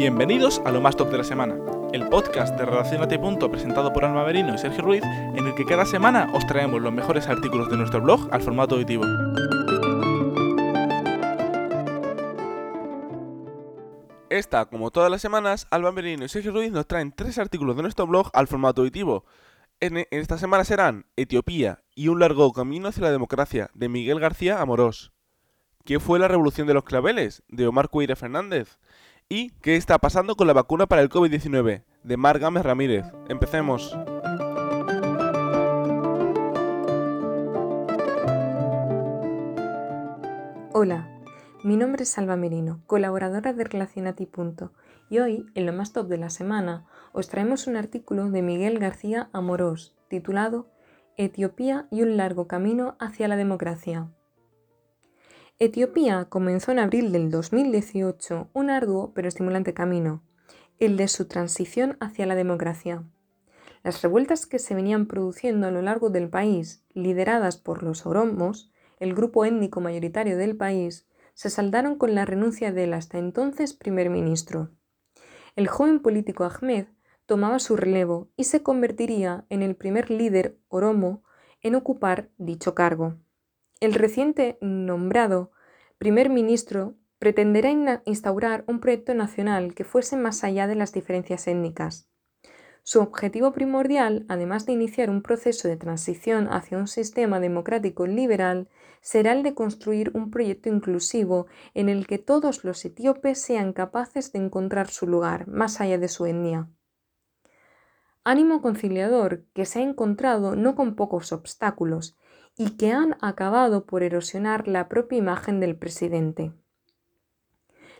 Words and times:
Bienvenidos 0.00 0.62
a 0.64 0.72
lo 0.72 0.80
más 0.80 0.96
top 0.96 1.10
de 1.10 1.18
la 1.18 1.24
semana, 1.24 1.58
el 1.92 2.08
podcast 2.08 2.58
de 2.58 2.64
Relacionate 2.64 3.18
Punto 3.18 3.50
presentado 3.50 3.92
por 3.92 4.02
Alma 4.06 4.24
Merino 4.24 4.54
y 4.54 4.56
Sergio 4.56 4.82
Ruiz, 4.82 5.02
en 5.04 5.46
el 5.46 5.54
que 5.54 5.66
cada 5.66 5.84
semana 5.84 6.30
os 6.32 6.46
traemos 6.46 6.80
los 6.80 6.90
mejores 6.90 7.28
artículos 7.28 7.68
de 7.68 7.76
nuestro 7.76 8.00
blog 8.00 8.26
al 8.32 8.40
formato 8.40 8.76
auditivo. 8.76 9.04
Esta, 14.30 14.64
como 14.64 14.90
todas 14.90 15.10
las 15.10 15.20
semanas, 15.20 15.66
Alba 15.70 15.92
Merino 15.92 16.24
y 16.24 16.30
Sergio 16.30 16.52
Ruiz 16.52 16.72
nos 16.72 16.86
traen 16.86 17.12
tres 17.12 17.36
artículos 17.36 17.76
de 17.76 17.82
nuestro 17.82 18.06
blog 18.06 18.30
al 18.32 18.48
formato 18.48 18.80
auditivo. 18.80 19.26
En, 19.80 20.06
esta 20.10 20.38
semana 20.38 20.64
serán 20.64 21.04
Etiopía 21.16 21.82
y 21.94 22.08
un 22.08 22.20
largo 22.20 22.50
camino 22.54 22.88
hacia 22.88 23.02
la 23.02 23.12
democracia, 23.12 23.68
de 23.74 23.90
Miguel 23.90 24.18
García 24.18 24.62
Amorós. 24.62 25.12
¿Qué 25.84 26.00
fue 26.00 26.18
la 26.18 26.28
revolución 26.28 26.66
de 26.66 26.74
los 26.74 26.84
claveles? 26.84 27.42
de 27.48 27.66
Omar 27.66 27.88
Cueira 27.90 28.16
Fernández. 28.16 28.78
¿Y 29.32 29.50
qué 29.62 29.76
está 29.76 29.96
pasando 30.00 30.34
con 30.34 30.48
la 30.48 30.52
vacuna 30.52 30.86
para 30.86 31.02
el 31.02 31.08
COVID-19? 31.08 31.84
de 32.02 32.16
Mar 32.16 32.40
Gámez 32.40 32.64
Ramírez. 32.64 33.06
Empecemos. 33.28 33.96
Hola, 40.72 41.08
mi 41.62 41.76
nombre 41.76 42.02
es 42.02 42.08
Salva 42.08 42.34
Merino, 42.34 42.80
colaboradora 42.88 43.52
de 43.52 43.62
Relacionati. 43.62 44.28
Y 45.10 45.18
hoy, 45.20 45.46
en 45.54 45.66
lo 45.66 45.72
más 45.72 45.92
top 45.92 46.08
de 46.08 46.18
la 46.18 46.30
semana, 46.30 46.86
os 47.12 47.28
traemos 47.28 47.68
un 47.68 47.76
artículo 47.76 48.30
de 48.30 48.42
Miguel 48.42 48.80
García 48.80 49.30
Amorós, 49.32 49.94
titulado 50.08 50.66
Etiopía 51.16 51.86
y 51.92 52.02
un 52.02 52.16
largo 52.16 52.48
camino 52.48 52.96
hacia 52.98 53.28
la 53.28 53.36
democracia. 53.36 54.08
Etiopía 55.62 56.24
comenzó 56.30 56.72
en 56.72 56.78
abril 56.78 57.12
del 57.12 57.30
2018 57.30 58.48
un 58.54 58.70
arduo 58.70 59.12
pero 59.12 59.28
estimulante 59.28 59.74
camino, 59.74 60.22
el 60.78 60.96
de 60.96 61.06
su 61.06 61.26
transición 61.26 61.98
hacia 62.00 62.24
la 62.24 62.34
democracia. 62.34 63.04
Las 63.84 64.00
revueltas 64.00 64.46
que 64.46 64.58
se 64.58 64.74
venían 64.74 65.04
produciendo 65.04 65.66
a 65.66 65.70
lo 65.70 65.82
largo 65.82 66.08
del 66.08 66.30
país, 66.30 66.82
lideradas 66.94 67.58
por 67.58 67.82
los 67.82 68.06
oromos, 68.06 68.72
el 69.00 69.14
grupo 69.14 69.44
étnico 69.44 69.82
mayoritario 69.82 70.38
del 70.38 70.56
país, 70.56 71.06
se 71.34 71.50
saldaron 71.50 71.96
con 71.96 72.14
la 72.14 72.24
renuncia 72.24 72.72
del 72.72 72.94
hasta 72.94 73.18
entonces 73.18 73.74
primer 73.74 74.08
ministro. 74.08 74.70
El 75.56 75.68
joven 75.68 76.00
político 76.00 76.44
Ahmed 76.44 76.86
tomaba 77.26 77.58
su 77.58 77.76
relevo 77.76 78.30
y 78.34 78.44
se 78.44 78.62
convertiría 78.62 79.44
en 79.50 79.60
el 79.60 79.76
primer 79.76 80.10
líder 80.10 80.56
oromo 80.68 81.22
en 81.60 81.74
ocupar 81.74 82.30
dicho 82.38 82.74
cargo. 82.74 83.18
El 83.80 83.94
reciente 83.94 84.58
nombrado 84.60 85.52
primer 85.96 86.28
ministro 86.28 86.96
pretenderá 87.18 88.02
instaurar 88.04 88.62
un 88.66 88.78
proyecto 88.78 89.14
nacional 89.14 89.74
que 89.74 89.84
fuese 89.84 90.18
más 90.18 90.44
allá 90.44 90.66
de 90.66 90.74
las 90.74 90.92
diferencias 90.92 91.46
étnicas. 91.48 92.06
Su 92.82 93.00
objetivo 93.00 93.52
primordial, 93.52 94.26
además 94.28 94.66
de 94.66 94.72
iniciar 94.72 95.08
un 95.08 95.22
proceso 95.22 95.66
de 95.66 95.78
transición 95.78 96.48
hacia 96.52 96.76
un 96.76 96.88
sistema 96.88 97.40
democrático 97.40 98.06
liberal, 98.06 98.68
será 99.00 99.32
el 99.32 99.42
de 99.42 99.54
construir 99.54 100.10
un 100.12 100.30
proyecto 100.30 100.68
inclusivo 100.68 101.46
en 101.72 101.88
el 101.88 102.06
que 102.06 102.18
todos 102.18 102.64
los 102.64 102.84
etíopes 102.84 103.40
sean 103.40 103.72
capaces 103.72 104.30
de 104.32 104.40
encontrar 104.40 104.88
su 104.88 105.06
lugar, 105.06 105.48
más 105.48 105.80
allá 105.80 105.96
de 105.96 106.08
su 106.08 106.26
etnia. 106.26 106.68
Ánimo 108.24 108.60
conciliador 108.60 109.46
que 109.54 109.64
se 109.64 109.78
ha 109.78 109.82
encontrado 109.82 110.54
no 110.54 110.74
con 110.74 110.96
pocos 110.96 111.32
obstáculos, 111.32 112.18
y 112.56 112.76
que 112.76 112.92
han 112.92 113.16
acabado 113.20 113.86
por 113.86 114.02
erosionar 114.02 114.68
la 114.68 114.88
propia 114.88 115.18
imagen 115.18 115.60
del 115.60 115.76
presidente. 115.76 116.52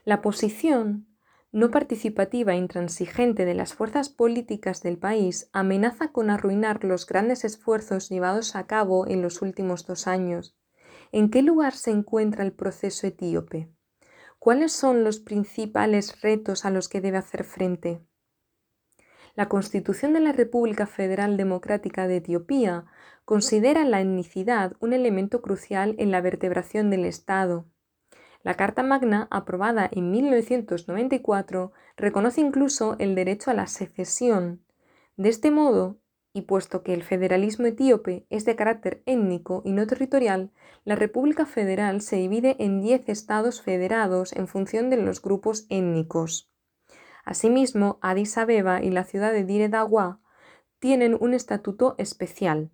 La 0.04 0.22
posición 0.22 1.06
no 1.52 1.70
participativa 1.70 2.52
e 2.52 2.56
intransigente 2.56 3.44
de 3.44 3.54
las 3.54 3.74
fuerzas 3.74 4.08
políticas 4.08 4.82
del 4.82 4.98
país 4.98 5.50
amenaza 5.52 6.12
con 6.12 6.30
arruinar 6.30 6.84
los 6.84 7.06
grandes 7.06 7.44
esfuerzos 7.44 8.08
llevados 8.08 8.54
a 8.54 8.66
cabo 8.66 9.06
en 9.08 9.20
los 9.20 9.42
últimos 9.42 9.86
dos 9.86 10.06
años. 10.06 10.56
¿En 11.12 11.30
qué 11.30 11.42
lugar 11.42 11.74
se 11.74 11.90
encuentra 11.90 12.44
el 12.44 12.52
proceso 12.52 13.06
etíope? 13.06 13.68
¿Cuáles 14.38 14.72
son 14.72 15.02
los 15.02 15.18
principales 15.18 16.20
retos 16.22 16.64
a 16.64 16.70
los 16.70 16.88
que 16.88 17.00
debe 17.00 17.18
hacer 17.18 17.44
frente? 17.44 18.00
La 19.34 19.48
Constitución 19.48 20.12
de 20.12 20.20
la 20.20 20.32
República 20.32 20.86
Federal 20.86 21.36
Democrática 21.36 22.08
de 22.08 22.16
Etiopía 22.16 22.86
considera 23.24 23.84
la 23.84 24.00
etnicidad 24.00 24.74
un 24.80 24.92
elemento 24.92 25.40
crucial 25.40 25.94
en 25.98 26.10
la 26.10 26.20
vertebración 26.20 26.90
del 26.90 27.04
Estado. 27.04 27.66
La 28.42 28.54
Carta 28.54 28.82
Magna, 28.82 29.28
aprobada 29.30 29.88
en 29.92 30.10
1994, 30.10 31.72
reconoce 31.96 32.40
incluso 32.40 32.96
el 32.98 33.14
derecho 33.14 33.50
a 33.50 33.54
la 33.54 33.66
secesión. 33.66 34.64
De 35.16 35.28
este 35.28 35.50
modo, 35.50 35.98
y 36.32 36.42
puesto 36.42 36.82
que 36.82 36.94
el 36.94 37.02
federalismo 37.02 37.66
etíope 37.66 38.26
es 38.30 38.44
de 38.44 38.56
carácter 38.56 39.02
étnico 39.06 39.62
y 39.64 39.72
no 39.72 39.86
territorial, 39.86 40.50
la 40.84 40.96
República 40.96 41.44
Federal 41.44 42.00
se 42.00 42.16
divide 42.16 42.56
en 42.58 42.80
10 42.80 43.08
estados 43.08 43.62
federados 43.62 44.32
en 44.32 44.48
función 44.48 44.90
de 44.90 44.96
los 44.96 45.20
grupos 45.20 45.66
étnicos. 45.68 46.49
Asimismo, 47.30 48.00
Addis 48.02 48.36
Abeba 48.38 48.82
y 48.82 48.90
la 48.90 49.04
ciudad 49.04 49.32
de 49.32 49.44
Dire 49.44 49.68
Dawa 49.68 50.18
tienen 50.80 51.16
un 51.20 51.32
estatuto 51.32 51.94
especial. 51.96 52.72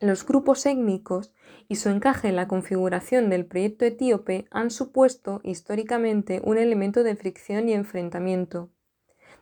Los 0.00 0.26
grupos 0.26 0.66
étnicos 0.66 1.32
y 1.66 1.76
su 1.76 1.88
encaje 1.88 2.28
en 2.28 2.36
la 2.36 2.46
configuración 2.46 3.30
del 3.30 3.46
proyecto 3.46 3.86
etíope 3.86 4.44
han 4.50 4.70
supuesto 4.70 5.40
históricamente 5.44 6.42
un 6.44 6.58
elemento 6.58 7.02
de 7.02 7.16
fricción 7.16 7.70
y 7.70 7.72
enfrentamiento. 7.72 8.68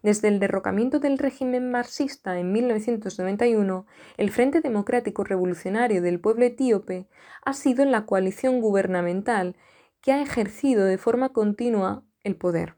Desde 0.04 0.28
el 0.28 0.38
derrocamiento 0.38 1.00
del 1.00 1.18
régimen 1.18 1.72
marxista 1.72 2.38
en 2.38 2.52
1991, 2.52 3.86
el 4.18 4.30
Frente 4.30 4.60
Democrático 4.60 5.24
Revolucionario 5.24 6.00
del 6.00 6.20
Pueblo 6.20 6.44
Etíope 6.44 7.08
ha 7.44 7.54
sido 7.54 7.84
la 7.84 8.06
coalición 8.06 8.60
gubernamental 8.60 9.56
que 10.00 10.12
ha 10.12 10.22
ejercido 10.22 10.84
de 10.84 10.96
forma 10.96 11.30
continua 11.30 12.04
el 12.22 12.36
poder. 12.36 12.75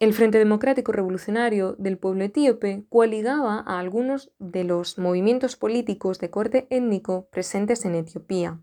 El 0.00 0.14
Frente 0.14 0.38
Democrático 0.38 0.92
Revolucionario 0.92 1.72
del 1.72 1.98
Pueblo 1.98 2.22
Etíope 2.22 2.86
coaligaba 2.88 3.64
a 3.66 3.80
algunos 3.80 4.30
de 4.38 4.62
los 4.62 4.96
movimientos 4.96 5.56
políticos 5.56 6.20
de 6.20 6.30
corte 6.30 6.68
étnico 6.70 7.28
presentes 7.30 7.84
en 7.84 7.96
Etiopía 7.96 8.60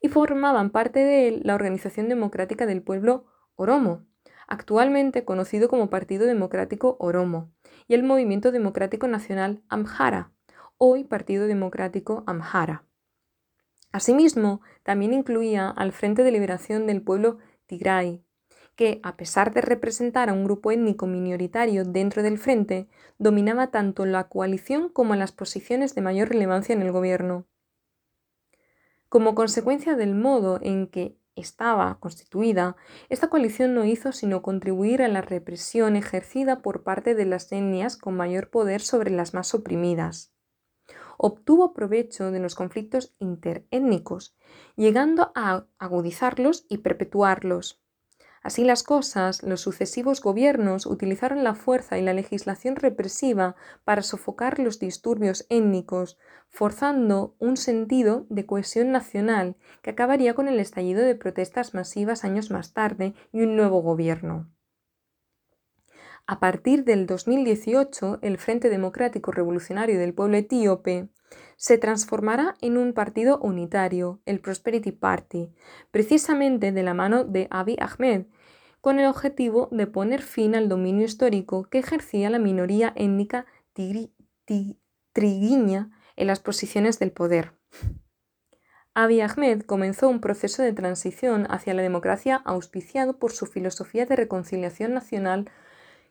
y 0.00 0.08
formaban 0.08 0.70
parte 0.70 1.00
de 1.00 1.28
él 1.28 1.42
la 1.44 1.54
Organización 1.54 2.08
Democrática 2.08 2.64
del 2.64 2.80
Pueblo 2.80 3.26
Oromo, 3.56 4.06
actualmente 4.46 5.26
conocido 5.26 5.68
como 5.68 5.90
Partido 5.90 6.24
Democrático 6.24 6.96
Oromo, 6.98 7.52
y 7.86 7.92
el 7.92 8.02
Movimiento 8.02 8.50
Democrático 8.50 9.06
Nacional 9.06 9.62
Amhara, 9.68 10.32
hoy 10.78 11.04
Partido 11.04 11.46
Democrático 11.46 12.24
Amhara. 12.26 12.86
Asimismo, 13.92 14.62
también 14.82 15.12
incluía 15.12 15.68
al 15.68 15.92
Frente 15.92 16.22
de 16.22 16.30
Liberación 16.30 16.86
del 16.86 17.02
Pueblo 17.02 17.36
Tigray, 17.66 18.24
que, 18.78 19.00
a 19.02 19.16
pesar 19.16 19.52
de 19.52 19.60
representar 19.60 20.30
a 20.30 20.32
un 20.32 20.44
grupo 20.44 20.70
étnico 20.70 21.08
minoritario 21.08 21.84
dentro 21.84 22.22
del 22.22 22.38
frente, 22.38 22.86
dominaba 23.18 23.72
tanto 23.72 24.06
la 24.06 24.28
coalición 24.28 24.88
como 24.88 25.16
las 25.16 25.32
posiciones 25.32 25.96
de 25.96 26.00
mayor 26.00 26.28
relevancia 26.28 26.74
en 26.74 26.82
el 26.82 26.92
gobierno. 26.92 27.44
Como 29.08 29.34
consecuencia 29.34 29.96
del 29.96 30.14
modo 30.14 30.60
en 30.62 30.86
que 30.86 31.18
estaba 31.34 31.98
constituida, 31.98 32.76
esta 33.08 33.28
coalición 33.28 33.74
no 33.74 33.84
hizo 33.84 34.12
sino 34.12 34.42
contribuir 34.42 35.02
a 35.02 35.08
la 35.08 35.22
represión 35.22 35.96
ejercida 35.96 36.62
por 36.62 36.84
parte 36.84 37.16
de 37.16 37.26
las 37.26 37.50
etnias 37.50 37.96
con 37.96 38.14
mayor 38.14 38.48
poder 38.48 38.80
sobre 38.80 39.10
las 39.10 39.34
más 39.34 39.54
oprimidas. 39.54 40.32
Obtuvo 41.16 41.74
provecho 41.74 42.30
de 42.30 42.38
los 42.38 42.54
conflictos 42.54 43.12
interétnicos, 43.18 44.36
llegando 44.76 45.32
a 45.34 45.66
agudizarlos 45.80 46.64
y 46.68 46.78
perpetuarlos. 46.78 47.82
Así 48.48 48.64
las 48.64 48.82
cosas, 48.82 49.42
los 49.42 49.60
sucesivos 49.60 50.22
gobiernos 50.22 50.86
utilizaron 50.86 51.44
la 51.44 51.54
fuerza 51.54 51.98
y 51.98 52.02
la 52.02 52.14
legislación 52.14 52.76
represiva 52.76 53.56
para 53.84 54.00
sofocar 54.00 54.58
los 54.58 54.78
disturbios 54.78 55.44
étnicos, 55.50 56.16
forzando 56.48 57.36
un 57.40 57.58
sentido 57.58 58.24
de 58.30 58.46
cohesión 58.46 58.90
nacional 58.90 59.56
que 59.82 59.90
acabaría 59.90 60.32
con 60.32 60.48
el 60.48 60.60
estallido 60.60 61.02
de 61.02 61.14
protestas 61.14 61.74
masivas 61.74 62.24
años 62.24 62.50
más 62.50 62.72
tarde 62.72 63.12
y 63.32 63.42
un 63.42 63.54
nuevo 63.54 63.82
gobierno. 63.82 64.50
A 66.26 66.40
partir 66.40 66.84
del 66.84 67.04
2018, 67.04 68.20
el 68.22 68.38
Frente 68.38 68.70
Democrático 68.70 69.30
Revolucionario 69.30 69.98
del 69.98 70.14
Pueblo 70.14 70.38
Etíope 70.38 71.10
se 71.56 71.76
transformará 71.76 72.54
en 72.62 72.78
un 72.78 72.94
partido 72.94 73.38
unitario, 73.40 74.20
el 74.24 74.40
Prosperity 74.40 74.92
Party, 74.92 75.52
precisamente 75.90 76.72
de 76.72 76.82
la 76.82 76.94
mano 76.94 77.24
de 77.24 77.46
Abiy 77.50 77.76
Ahmed, 77.80 78.24
con 78.80 79.00
el 79.00 79.06
objetivo 79.06 79.68
de 79.72 79.86
poner 79.86 80.22
fin 80.22 80.54
al 80.54 80.68
dominio 80.68 81.04
histórico 81.04 81.64
que 81.64 81.78
ejercía 81.78 82.30
la 82.30 82.38
minoría 82.38 82.92
étnica 82.96 83.46
triguiña 85.12 85.90
en 86.16 86.26
las 86.26 86.40
posiciones 86.40 86.98
del 86.98 87.12
poder. 87.12 87.52
Abiy 88.94 89.20
Ahmed 89.20 89.62
comenzó 89.62 90.08
un 90.08 90.20
proceso 90.20 90.62
de 90.62 90.72
transición 90.72 91.46
hacia 91.50 91.74
la 91.74 91.82
democracia 91.82 92.36
auspiciado 92.44 93.18
por 93.18 93.30
su 93.30 93.46
filosofía 93.46 94.06
de 94.06 94.16
reconciliación 94.16 94.92
nacional 94.92 95.50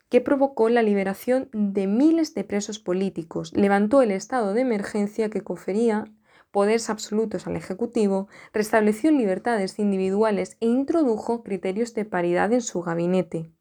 que 0.09 0.21
provocó 0.21 0.69
la 0.69 0.83
liberación 0.83 1.49
de 1.51 1.85
miles 1.85 2.33
de 2.33 2.45
presos 2.45 2.79
políticos, 2.79 3.51
levantó 3.53 4.01
el 4.01 4.11
estado 4.11 4.53
de 4.53 4.61
emergencia 4.61 5.29
que 5.29 5.41
confería 5.41 6.05
poderes 6.51 6.89
absolutos 6.89 7.47
al 7.47 7.55
Ejecutivo, 7.55 8.27
restableció 8.53 9.11
libertades 9.11 9.79
individuales 9.79 10.57
e 10.59 10.67
introdujo 10.67 11.43
criterios 11.43 11.93
de 11.93 12.05
paridad 12.05 12.51
en 12.53 12.61
su 12.61 12.81
gabinete. 12.81 13.51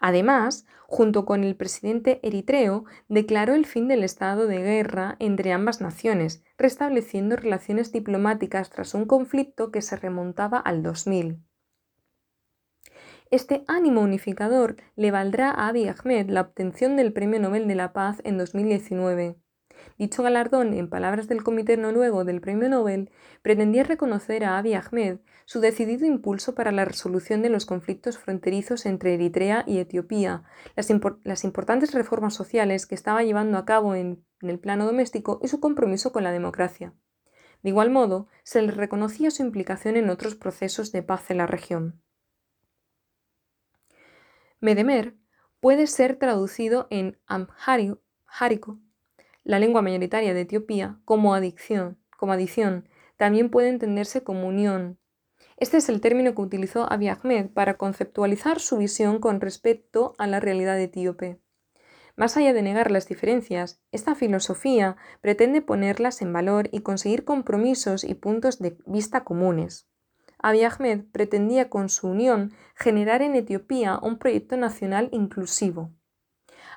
Además, 0.00 0.66
junto 0.86 1.26
con 1.26 1.44
el 1.44 1.56
presidente 1.56 2.20
eritreo, 2.22 2.84
declaró 3.08 3.54
el 3.54 3.66
fin 3.66 3.86
del 3.86 4.02
estado 4.02 4.46
de 4.46 4.58
guerra 4.58 5.16
entre 5.18 5.52
ambas 5.52 5.82
naciones, 5.82 6.42
restableciendo 6.56 7.36
relaciones 7.36 7.92
diplomáticas 7.92 8.70
tras 8.70 8.94
un 8.94 9.04
conflicto 9.04 9.70
que 9.70 9.82
se 9.82 9.96
remontaba 9.96 10.58
al 10.58 10.82
2000. 10.82 11.44
Este 13.30 13.62
ánimo 13.68 14.00
unificador 14.00 14.76
le 14.96 15.12
valdrá 15.12 15.50
a 15.50 15.68
Abiy 15.68 15.86
Ahmed 15.86 16.30
la 16.30 16.40
obtención 16.40 16.96
del 16.96 17.12
Premio 17.12 17.38
Nobel 17.38 17.68
de 17.68 17.76
la 17.76 17.92
Paz 17.92 18.20
en 18.24 18.38
2019. 18.38 19.36
Dicho 20.00 20.22
galardón, 20.22 20.72
en 20.72 20.88
palabras 20.88 21.28
del 21.28 21.44
Comité 21.44 21.76
Noruego 21.76 22.24
del 22.24 22.40
Premio 22.40 22.70
Nobel, 22.70 23.10
pretendía 23.42 23.84
reconocer 23.84 24.44
a 24.44 24.56
Abiy 24.56 24.72
Ahmed 24.72 25.18
su 25.44 25.60
decidido 25.60 26.06
impulso 26.06 26.54
para 26.54 26.72
la 26.72 26.86
resolución 26.86 27.42
de 27.42 27.50
los 27.50 27.66
conflictos 27.66 28.16
fronterizos 28.16 28.86
entre 28.86 29.12
Eritrea 29.12 29.62
y 29.66 29.76
Etiopía, 29.76 30.44
las, 30.74 31.44
importantes 31.44 31.92
reformas 31.92 32.32
sociales 32.32 32.86
que 32.86 32.94
estaba 32.94 33.22
llevando 33.24 33.58
a 33.58 33.66
cabo 33.66 33.94
en 33.94 34.24
el 34.40 34.58
plano 34.58 34.86
doméstico 34.86 35.38
y 35.42 35.48
su 35.48 35.60
compromiso 35.60 36.12
con 36.12 36.24
la 36.24 36.32
democracia. 36.32 36.94
De 37.62 37.68
igual 37.68 37.90
modo, 37.90 38.26
se 38.42 38.62
le 38.62 38.72
reconocía 38.72 39.30
su 39.30 39.42
implicación 39.42 39.98
en 39.98 40.08
otros 40.08 40.34
procesos 40.34 40.92
de 40.92 41.02
paz 41.02 41.30
en 41.30 41.36
la 41.36 41.46
región. 41.46 42.00
Medemer 44.60 45.18
puede 45.60 45.86
ser 45.86 46.16
traducido 46.16 46.86
en 46.88 47.18
amhárico, 47.26 48.80
la 49.44 49.58
lengua 49.58 49.82
mayoritaria 49.82 50.34
de 50.34 50.42
Etiopía, 50.42 50.98
como 51.04 51.34
adicción, 51.34 51.98
como 52.16 52.32
adición. 52.32 52.88
También 53.16 53.50
puede 53.50 53.68
entenderse 53.68 54.22
como 54.22 54.48
unión. 54.48 54.98
Este 55.56 55.76
es 55.76 55.88
el 55.88 56.00
término 56.00 56.34
que 56.34 56.42
utilizó 56.42 56.90
Abiy 56.90 57.08
Ahmed 57.08 57.50
para 57.50 57.74
conceptualizar 57.74 58.60
su 58.60 58.78
visión 58.78 59.18
con 59.18 59.40
respecto 59.40 60.14
a 60.18 60.26
la 60.26 60.40
realidad 60.40 60.80
etíope. 60.80 61.40
Más 62.16 62.36
allá 62.36 62.52
de 62.52 62.62
negar 62.62 62.90
las 62.90 63.08
diferencias, 63.08 63.80
esta 63.92 64.14
filosofía 64.14 64.96
pretende 65.20 65.62
ponerlas 65.62 66.22
en 66.22 66.32
valor 66.32 66.68
y 66.72 66.80
conseguir 66.80 67.24
compromisos 67.24 68.04
y 68.04 68.14
puntos 68.14 68.58
de 68.58 68.76
vista 68.86 69.24
comunes. 69.24 69.88
Abiy 70.38 70.64
Ahmed 70.64 71.04
pretendía 71.12 71.68
con 71.68 71.88
su 71.88 72.08
unión 72.08 72.52
generar 72.74 73.22
en 73.22 73.36
Etiopía 73.36 73.98
un 74.02 74.18
proyecto 74.18 74.56
nacional 74.56 75.08
inclusivo. 75.12 75.92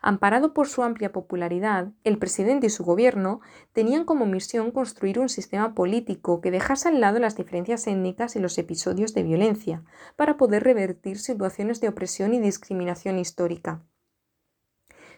Amparado 0.05 0.53
por 0.53 0.67
su 0.67 0.83
amplia 0.83 1.13
popularidad, 1.13 1.93
el 2.03 2.17
presidente 2.17 2.67
y 2.67 2.69
su 2.69 2.83
gobierno 2.83 3.39
tenían 3.71 4.03
como 4.03 4.25
misión 4.25 4.71
construir 4.71 5.17
un 5.17 5.29
sistema 5.29 5.73
político 5.73 6.41
que 6.41 6.51
dejase 6.51 6.89
al 6.89 6.99
lado 6.99 7.19
las 7.19 7.37
diferencias 7.37 7.87
étnicas 7.87 8.35
y 8.35 8.39
los 8.39 8.57
episodios 8.57 9.13
de 9.13 9.23
violencia, 9.23 9.85
para 10.17 10.35
poder 10.35 10.65
revertir 10.65 11.19
situaciones 11.19 11.79
de 11.79 11.87
opresión 11.87 12.33
y 12.33 12.41
discriminación 12.41 13.17
histórica. 13.17 13.81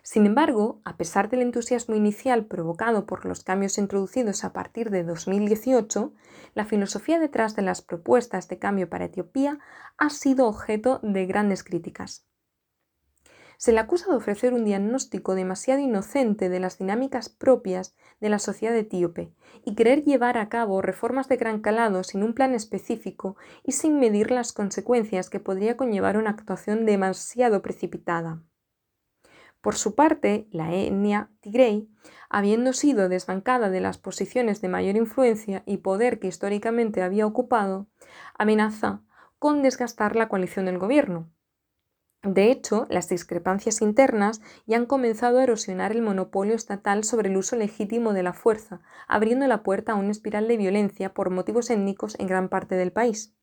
Sin 0.03 0.27
embargo, 0.27 0.81
a 0.85 0.97
pesar 0.97 1.31
del 1.31 1.41
entusiasmo 1.41 1.95
inicial 1.95 2.45
provocado 2.45 3.07
por 3.07 3.25
los 3.25 3.43
cambios 3.43 3.79
introducidos 3.79 4.43
a 4.43 4.53
partir 4.53 4.91
de 4.91 5.03
2018, 5.03 6.13
la 6.53 6.65
filosofía 6.65 7.17
detrás 7.17 7.55
de 7.55 7.63
las 7.63 7.81
propuestas 7.81 8.47
de 8.49 8.59
cambio 8.59 8.87
para 8.87 9.05
Etiopía 9.05 9.57
ha 9.97 10.11
sido 10.11 10.45
objeto 10.45 10.99
de 11.01 11.25
grandes 11.25 11.63
críticas. 11.63 12.27
Se 13.57 13.71
le 13.71 13.79
acusa 13.79 14.09
de 14.11 14.17
ofrecer 14.17 14.53
un 14.53 14.65
diagnóstico 14.65 15.35
demasiado 15.35 15.79
inocente 15.79 16.49
de 16.49 16.59
las 16.59 16.77
dinámicas 16.77 17.29
propias 17.29 17.95
de 18.19 18.29
la 18.29 18.39
sociedad 18.39 18.75
etíope 18.75 19.33
y 19.63 19.75
querer 19.75 20.03
llevar 20.03 20.37
a 20.37 20.49
cabo 20.49 20.81
reformas 20.81 21.29
de 21.29 21.37
gran 21.37 21.61
calado 21.61 22.03
sin 22.03 22.23
un 22.23 22.33
plan 22.33 22.53
específico 22.53 23.37
y 23.63 23.71
sin 23.71 23.99
medir 23.99 24.31
las 24.31 24.53
consecuencias 24.53 25.29
que 25.29 25.39
podría 25.39 25.77
conllevar 25.77 26.17
una 26.17 26.31
actuación 26.31 26.85
demasiado 26.85 27.61
precipitada. 27.61 28.41
Por 29.65 29.75
su 29.75 29.95
parte, 29.95 30.47
la 30.51 30.75
etnia 30.75 31.31
Tigray, 31.39 31.89
habiendo 32.29 32.71
sido 32.71 33.09
desbancada 33.09 33.71
de 33.71 33.81
las 33.81 33.97
posiciones 33.97 34.61
de 34.61 34.69
mayor 34.69 34.95
influencia 34.95 35.63
y 35.65 35.77
poder 35.77 36.19
que 36.19 36.27
históricamente 36.27 37.01
había 37.01 37.25
ocupado, 37.25 37.87
amenaza 38.37 39.01
con 39.39 39.63
desgastar 39.63 40.15
la 40.15 40.29
coalición 40.29 40.65
del 40.65 40.77
gobierno. 40.77 41.31
De 42.25 42.49
hecho, 42.49 42.87
las 42.89 43.07
discrepancias 43.07 43.83
internas 43.83 44.41
ya 44.65 44.77
han 44.77 44.87
comenzado 44.87 45.37
a 45.37 45.43
erosionar 45.43 45.91
el 45.91 46.01
monopolio 46.01 46.55
estatal 46.55 47.03
sobre 47.03 47.29
el 47.29 47.37
uso 47.37 47.55
legítimo 47.55 48.13
de 48.13 48.23
la 48.23 48.33
fuerza, 48.33 48.81
abriendo 49.07 49.45
la 49.45 49.61
puerta 49.61 49.91
a 49.91 49.95
una 49.95 50.09
espiral 50.09 50.47
de 50.47 50.57
violencia 50.57 51.13
por 51.13 51.29
motivos 51.29 51.69
étnicos 51.69 52.19
en 52.19 52.25
gran 52.25 52.49
parte 52.49 52.73
del 52.73 52.91
país. 52.91 53.35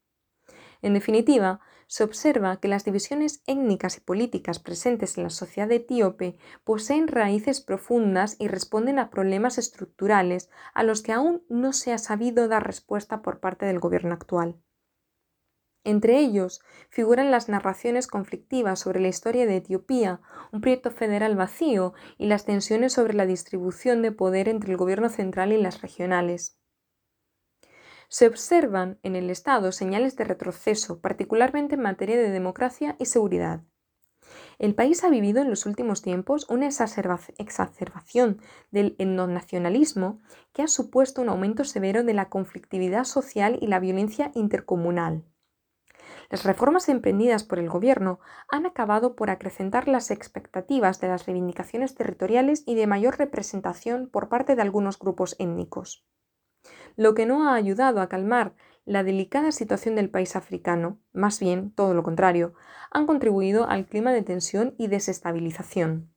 En 0.83 0.95
definitiva, 0.95 1.61
se 1.87 2.03
observa 2.03 2.57
que 2.59 2.67
las 2.67 2.85
divisiones 2.85 3.45
étnicas 3.47 3.99
y 3.99 4.01
políticas 4.01 4.59
presentes 4.59 5.17
en 5.17 5.23
la 5.23 5.31
sociedad 5.31 5.71
etíope 5.71 6.37
poseen 6.65 7.07
raíces 7.07 7.61
profundas 7.61 8.35
y 8.41 8.49
responden 8.49 8.99
a 8.99 9.11
problemas 9.11 9.59
estructurales 9.59 10.51
a 10.75 10.83
los 10.83 11.03
que 11.03 11.13
aún 11.13 11.45
no 11.49 11.73
se 11.73 11.93
ha 11.93 11.99
sabido 11.99 12.49
dar 12.49 12.67
respuesta 12.67 13.23
por 13.23 13.39
parte 13.39 13.65
del 13.65 13.79
gobierno 13.79 14.13
actual. 14.13 14.57
Entre 15.85 16.19
ellos 16.21 16.61
figuran 16.91 17.33
las 17.33 17.49
narraciones 17.49 18.07
conflictivas 18.07 18.79
sobre 18.79 19.01
la 19.01 19.09
historia 19.09 19.47
de 19.47 19.57
Etiopía, 19.57 20.21
un 20.53 20.61
proyecto 20.61 20.93
federal 20.93 21.35
vacío 21.35 21.93
y 22.19 22.27
las 22.27 22.45
tensiones 22.45 22.93
sobre 22.93 23.15
la 23.15 23.27
distribución 23.27 24.01
de 24.01 24.13
poder 24.13 24.49
entre 24.49 24.71
el 24.71 24.77
gobierno 24.77 25.09
central 25.09 25.53
y 25.53 25.61
las 25.61 25.83
regionales. 25.83 26.57
Se 28.09 28.29
observan 28.29 29.01
en 29.03 29.17
el 29.17 29.29
Estado 29.31 29.73
señales 29.73 30.17
de 30.17 30.25
retroceso, 30.25 31.01
particularmente 31.01 31.75
en 31.75 31.81
materia 31.81 32.17
de 32.17 32.31
democracia 32.31 32.95
y 33.01 33.07
seguridad. 33.07 33.63
El 34.59 34.77
país 34.77 35.03
ha 35.03 35.11
vivido 35.11 35.43
en 35.43 35.51
los 35.51 35.67
últimos 35.67 36.03
tiempos 36.03 36.47
una 36.49 36.69
exacerbación 36.69 38.41
del 38.71 38.95
etnonacionalismo 38.99 40.21
que 40.53 40.63
ha 40.63 40.69
supuesto 40.69 41.23
un 41.23 41.31
aumento 41.31 41.65
severo 41.65 42.05
de 42.05 42.15
la 42.15 42.29
conflictividad 42.29 43.05
social 43.05 43.59
y 43.61 43.67
la 43.67 43.81
violencia 43.81 44.31
intercomunal. 44.35 45.25
Las 46.33 46.43
reformas 46.43 46.89
emprendidas 46.89 47.45
por 47.45 47.61
el 47.61 47.69
Gobierno 47.69 48.19
han 48.49 48.67
acabado 48.67 49.15
por 49.15 49.31
acrecentar 49.31 49.87
las 49.87 50.11
expectativas 50.11 51.01
de 51.01 51.07
las 51.07 51.27
reivindicaciones 51.27 51.95
territoriales 51.95 52.65
y 52.67 52.75
de 52.75 52.89
mayor 52.89 53.19
representación 53.19 54.09
por 54.09 54.29
parte 54.29 54.57
de 54.57 54.63
algunos 54.63 54.99
grupos 54.99 55.37
étnicos 55.39 56.05
lo 56.97 57.15
que 57.15 57.27
no 57.27 57.49
ha 57.49 57.55
ayudado 57.55 58.01
a 58.01 58.09
calmar 58.09 58.55
la 58.85 59.05
delicada 59.05 59.53
situación 59.53 59.95
del 59.95 60.11
país 60.11 60.35
africano, 60.37 60.99
más 61.13 61.39
bien 61.39 61.73
todo 61.73 61.95
lo 61.95 62.03
contrario, 62.03 62.55
han 62.91 63.07
contribuido 63.07 63.69
al 63.69 63.87
clima 63.87 64.13
de 64.13 64.23
tensión 64.23 64.75
y 64.77 64.89
desestabilización. 64.89 66.13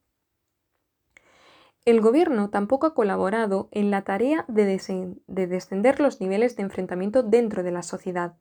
El 1.86 2.02
gobierno 2.02 2.50
tampoco 2.50 2.88
ha 2.88 2.96
colaborado 2.96 3.70
en 3.72 3.92
la 3.92 4.04
tarea 4.04 4.46
de, 4.48 4.66
descender 4.66 6.00
los 6.00 6.20
niveles 6.20 6.56
de 6.56 6.64
enfrentamiento 6.64 7.22
dentro 7.22 7.62
de 7.62 7.72
la 7.72 7.84
sociedad. 7.84 8.38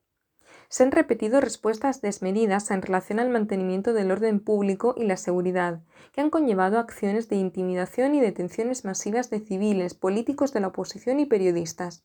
Se 0.68 0.82
han 0.82 0.92
repetido 0.92 1.40
respuestas 1.40 2.00
desmedidas 2.00 2.70
en 2.70 2.82
relación 2.82 3.20
al 3.20 3.30
mantenimiento 3.30 3.92
del 3.92 4.10
orden 4.10 4.40
público 4.40 4.94
y 4.96 5.04
la 5.04 5.16
seguridad, 5.16 5.82
que 6.12 6.20
han 6.20 6.30
conllevado 6.30 6.78
acciones 6.78 7.28
de 7.28 7.36
intimidación 7.36 8.14
y 8.14 8.20
detenciones 8.20 8.84
masivas 8.84 9.30
de 9.30 9.40
civiles, 9.40 9.94
políticos 9.94 10.52
de 10.52 10.60
la 10.60 10.68
oposición 10.68 11.20
y 11.20 11.26
periodistas. 11.26 12.04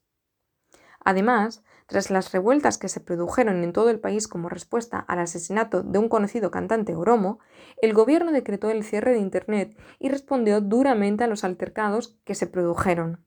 Además, 1.04 1.64
tras 1.88 2.12
las 2.12 2.32
revueltas 2.32 2.78
que 2.78 2.88
se 2.88 3.00
produjeron 3.00 3.64
en 3.64 3.74
todo 3.74 3.90
el 3.90 4.00
país 4.00 4.28
como 4.28 4.48
respuesta 4.48 5.00
al 5.00 5.20
asesinato 5.20 5.82
de 5.82 5.98
un 5.98 6.08
conocido 6.08 6.52
cantante 6.52 6.94
oromo, 6.94 7.40
el 7.82 7.94
gobierno 7.94 8.32
decretó 8.32 8.70
el 8.70 8.84
cierre 8.84 9.14
de 9.14 9.20
Internet 9.20 9.76
y 9.98 10.10
respondió 10.10 10.62
duramente 10.62 11.24
a 11.24 11.28
los 11.28 11.44
altercados 11.44 12.20
que 12.26 12.36
se 12.36 12.46
produjeron. 12.46 13.26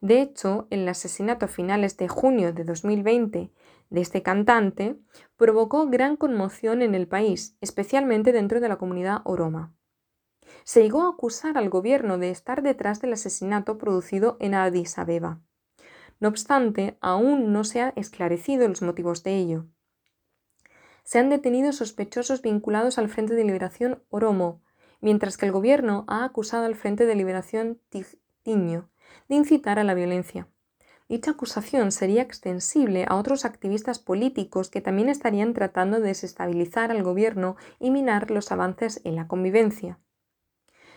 De 0.00 0.22
hecho, 0.22 0.66
el 0.70 0.88
asesinato 0.88 1.44
a 1.44 1.48
finales 1.48 1.98
de 1.98 2.08
junio 2.08 2.54
de 2.54 2.64
2020 2.64 3.52
de 3.90 4.00
este 4.00 4.22
cantante 4.22 4.98
provocó 5.36 5.88
gran 5.88 6.16
conmoción 6.16 6.80
en 6.82 6.94
el 6.94 7.06
país, 7.06 7.56
especialmente 7.60 8.32
dentro 8.32 8.60
de 8.60 8.68
la 8.68 8.78
comunidad 8.78 9.20
oroma. 9.24 9.74
Se 10.64 10.82
llegó 10.82 11.02
a 11.02 11.10
acusar 11.10 11.58
al 11.58 11.68
gobierno 11.68 12.18
de 12.18 12.30
estar 12.30 12.62
detrás 12.62 13.00
del 13.00 13.12
asesinato 13.12 13.78
producido 13.78 14.36
en 14.40 14.54
Addis 14.54 14.98
Abeba. 14.98 15.40
No 16.20 16.28
obstante, 16.28 16.98
aún 17.00 17.52
no 17.52 17.64
se 17.64 17.80
han 17.80 17.92
esclarecido 17.96 18.68
los 18.68 18.82
motivos 18.82 19.22
de 19.22 19.36
ello. 19.36 19.66
Se 21.02 21.18
han 21.18 21.30
detenido 21.30 21.72
sospechosos 21.72 22.42
vinculados 22.42 22.98
al 22.98 23.08
Frente 23.08 23.34
de 23.34 23.44
Liberación 23.44 24.02
Oromo, 24.10 24.62
mientras 25.00 25.36
que 25.36 25.46
el 25.46 25.52
gobierno 25.52 26.04
ha 26.08 26.24
acusado 26.24 26.66
al 26.66 26.76
Frente 26.76 27.06
de 27.06 27.14
Liberación 27.14 27.80
Tiño 28.42 28.90
de 29.28 29.34
incitar 29.34 29.78
a 29.78 29.84
la 29.84 29.94
violencia. 29.94 30.46
Dicha 31.10 31.32
acusación 31.32 31.90
sería 31.90 32.22
extensible 32.22 33.04
a 33.08 33.16
otros 33.16 33.44
activistas 33.44 33.98
políticos 33.98 34.70
que 34.70 34.80
también 34.80 35.08
estarían 35.08 35.54
tratando 35.54 35.98
de 35.98 36.06
desestabilizar 36.06 36.92
al 36.92 37.02
gobierno 37.02 37.56
y 37.80 37.90
minar 37.90 38.30
los 38.30 38.52
avances 38.52 39.00
en 39.02 39.16
la 39.16 39.26
convivencia. 39.26 39.98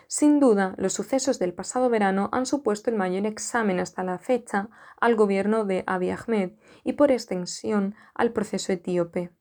Sin 0.06 0.38
duda, 0.38 0.76
los 0.78 0.92
sucesos 0.92 1.40
del 1.40 1.52
pasado 1.52 1.90
verano 1.90 2.28
han 2.30 2.46
supuesto 2.46 2.90
el 2.90 2.96
mayor 2.96 3.26
examen 3.26 3.80
hasta 3.80 4.04
la 4.04 4.20
fecha 4.20 4.68
al 5.00 5.16
gobierno 5.16 5.64
de 5.64 5.82
Abiy 5.84 6.10
Ahmed 6.10 6.52
y 6.84 6.92
por 6.92 7.10
extensión 7.10 7.96
al 8.14 8.32
proceso 8.32 8.72
etíope. 8.72 9.32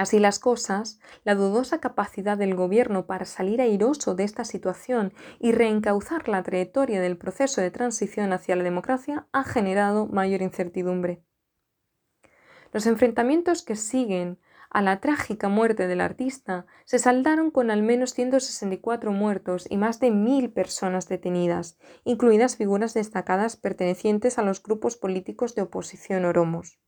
Así 0.00 0.18
las 0.18 0.38
cosas, 0.38 0.98
la 1.24 1.34
dudosa 1.34 1.78
capacidad 1.78 2.38
del 2.38 2.54
gobierno 2.54 3.04
para 3.04 3.26
salir 3.26 3.60
airoso 3.60 4.14
de 4.14 4.24
esta 4.24 4.46
situación 4.46 5.12
y 5.38 5.52
reencauzar 5.52 6.26
la 6.26 6.42
trayectoria 6.42 7.02
del 7.02 7.18
proceso 7.18 7.60
de 7.60 7.70
transición 7.70 8.32
hacia 8.32 8.56
la 8.56 8.62
democracia 8.62 9.26
ha 9.32 9.44
generado 9.44 10.06
mayor 10.06 10.40
incertidumbre. 10.40 11.22
Los 12.72 12.86
enfrentamientos 12.86 13.62
que 13.62 13.76
siguen 13.76 14.38
a 14.70 14.80
la 14.80 15.00
trágica 15.00 15.50
muerte 15.50 15.86
del 15.86 16.00
artista 16.00 16.64
se 16.86 16.98
saldaron 16.98 17.50
con 17.50 17.70
al 17.70 17.82
menos 17.82 18.14
164 18.14 19.12
muertos 19.12 19.66
y 19.68 19.76
más 19.76 20.00
de 20.00 20.12
mil 20.12 20.50
personas 20.50 21.08
detenidas, 21.08 21.76
incluidas 22.04 22.56
figuras 22.56 22.94
destacadas 22.94 23.58
pertenecientes 23.58 24.38
a 24.38 24.42
los 24.44 24.62
grupos 24.62 24.96
políticos 24.96 25.54
de 25.54 25.60
oposición 25.60 26.24
oromos. 26.24 26.80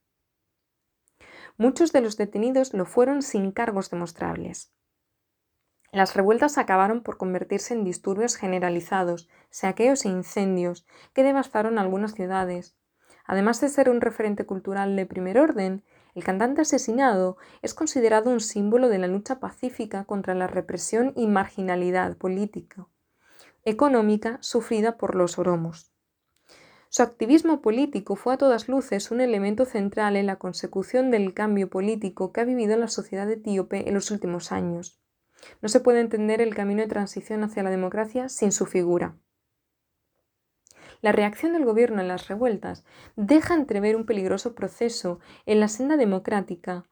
Muchos 1.56 1.92
de 1.92 2.00
los 2.00 2.16
detenidos 2.16 2.74
lo 2.74 2.86
fueron 2.86 3.22
sin 3.22 3.52
cargos 3.52 3.90
demostrables. 3.90 4.72
Las 5.92 6.16
revueltas 6.16 6.56
acabaron 6.56 7.02
por 7.02 7.18
convertirse 7.18 7.74
en 7.74 7.84
disturbios 7.84 8.36
generalizados, 8.36 9.28
saqueos 9.50 10.06
e 10.06 10.08
incendios 10.08 10.86
que 11.12 11.22
devastaron 11.22 11.78
algunas 11.78 12.14
ciudades. 12.14 12.74
Además 13.26 13.60
de 13.60 13.68
ser 13.68 13.90
un 13.90 14.00
referente 14.00 14.46
cultural 14.46 14.96
de 14.96 15.04
primer 15.04 15.38
orden, 15.38 15.84
el 16.14 16.24
cantante 16.24 16.62
asesinado 16.62 17.36
es 17.60 17.74
considerado 17.74 18.30
un 18.30 18.40
símbolo 18.40 18.88
de 18.88 18.98
la 18.98 19.06
lucha 19.06 19.38
pacífica 19.38 20.04
contra 20.04 20.34
la 20.34 20.46
represión 20.46 21.12
y 21.14 21.26
marginalidad 21.26 22.16
política, 22.16 22.88
económica 23.64 24.38
sufrida 24.40 24.96
por 24.96 25.14
los 25.14 25.38
oromos. 25.38 25.91
Su 26.94 27.02
activismo 27.02 27.62
político 27.62 28.16
fue 28.16 28.34
a 28.34 28.36
todas 28.36 28.68
luces 28.68 29.10
un 29.10 29.22
elemento 29.22 29.64
central 29.64 30.14
en 30.14 30.26
la 30.26 30.36
consecución 30.36 31.10
del 31.10 31.32
cambio 31.32 31.70
político 31.70 32.34
que 32.34 32.42
ha 32.42 32.44
vivido 32.44 32.76
la 32.76 32.88
sociedad 32.88 33.30
etíope 33.30 33.88
en 33.88 33.94
los 33.94 34.10
últimos 34.10 34.52
años. 34.52 35.00
No 35.62 35.70
se 35.70 35.80
puede 35.80 36.00
entender 36.00 36.42
el 36.42 36.54
camino 36.54 36.82
de 36.82 36.88
transición 36.88 37.44
hacia 37.44 37.62
la 37.62 37.70
democracia 37.70 38.28
sin 38.28 38.52
su 38.52 38.66
figura. 38.66 39.16
La 41.00 41.12
reacción 41.12 41.54
del 41.54 41.64
gobierno 41.64 42.02
en 42.02 42.08
las 42.08 42.28
revueltas 42.28 42.84
deja 43.16 43.54
entrever 43.54 43.96
un 43.96 44.04
peligroso 44.04 44.54
proceso 44.54 45.18
en 45.46 45.60
la 45.60 45.68
senda 45.68 45.96
democrática 45.96 46.90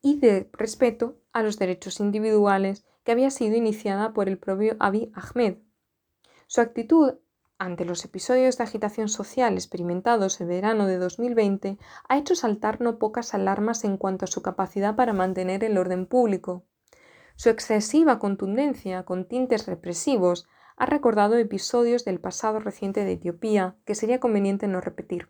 y 0.00 0.20
de 0.20 0.48
respeto 0.54 1.20
a 1.34 1.42
los 1.42 1.58
derechos 1.58 2.00
individuales 2.00 2.86
que 3.04 3.12
había 3.12 3.30
sido 3.30 3.56
iniciada 3.56 4.14
por 4.14 4.30
el 4.30 4.38
propio 4.38 4.76
Abiy 4.80 5.12
Ahmed. 5.14 5.58
Su 6.46 6.62
actitud 6.62 7.18
ante 7.58 7.84
los 7.84 8.04
episodios 8.04 8.58
de 8.58 8.64
agitación 8.64 9.08
social 9.08 9.54
experimentados 9.54 10.40
en 10.40 10.48
verano 10.48 10.86
de 10.86 10.98
2020, 10.98 11.78
ha 12.08 12.18
hecho 12.18 12.34
saltar 12.34 12.80
no 12.80 12.98
pocas 12.98 13.34
alarmas 13.34 13.84
en 13.84 13.96
cuanto 13.96 14.24
a 14.24 14.28
su 14.28 14.42
capacidad 14.42 14.96
para 14.96 15.12
mantener 15.12 15.64
el 15.64 15.78
orden 15.78 16.06
público. 16.06 16.64
Su 17.36 17.50
excesiva 17.50 18.18
contundencia 18.18 19.04
con 19.04 19.26
tintes 19.26 19.66
represivos 19.66 20.46
ha 20.76 20.86
recordado 20.86 21.36
episodios 21.36 22.04
del 22.04 22.20
pasado 22.20 22.60
reciente 22.60 23.04
de 23.04 23.12
Etiopía 23.12 23.76
que 23.84 23.94
sería 23.94 24.20
conveniente 24.20 24.66
no 24.68 24.80
repetir. 24.80 25.28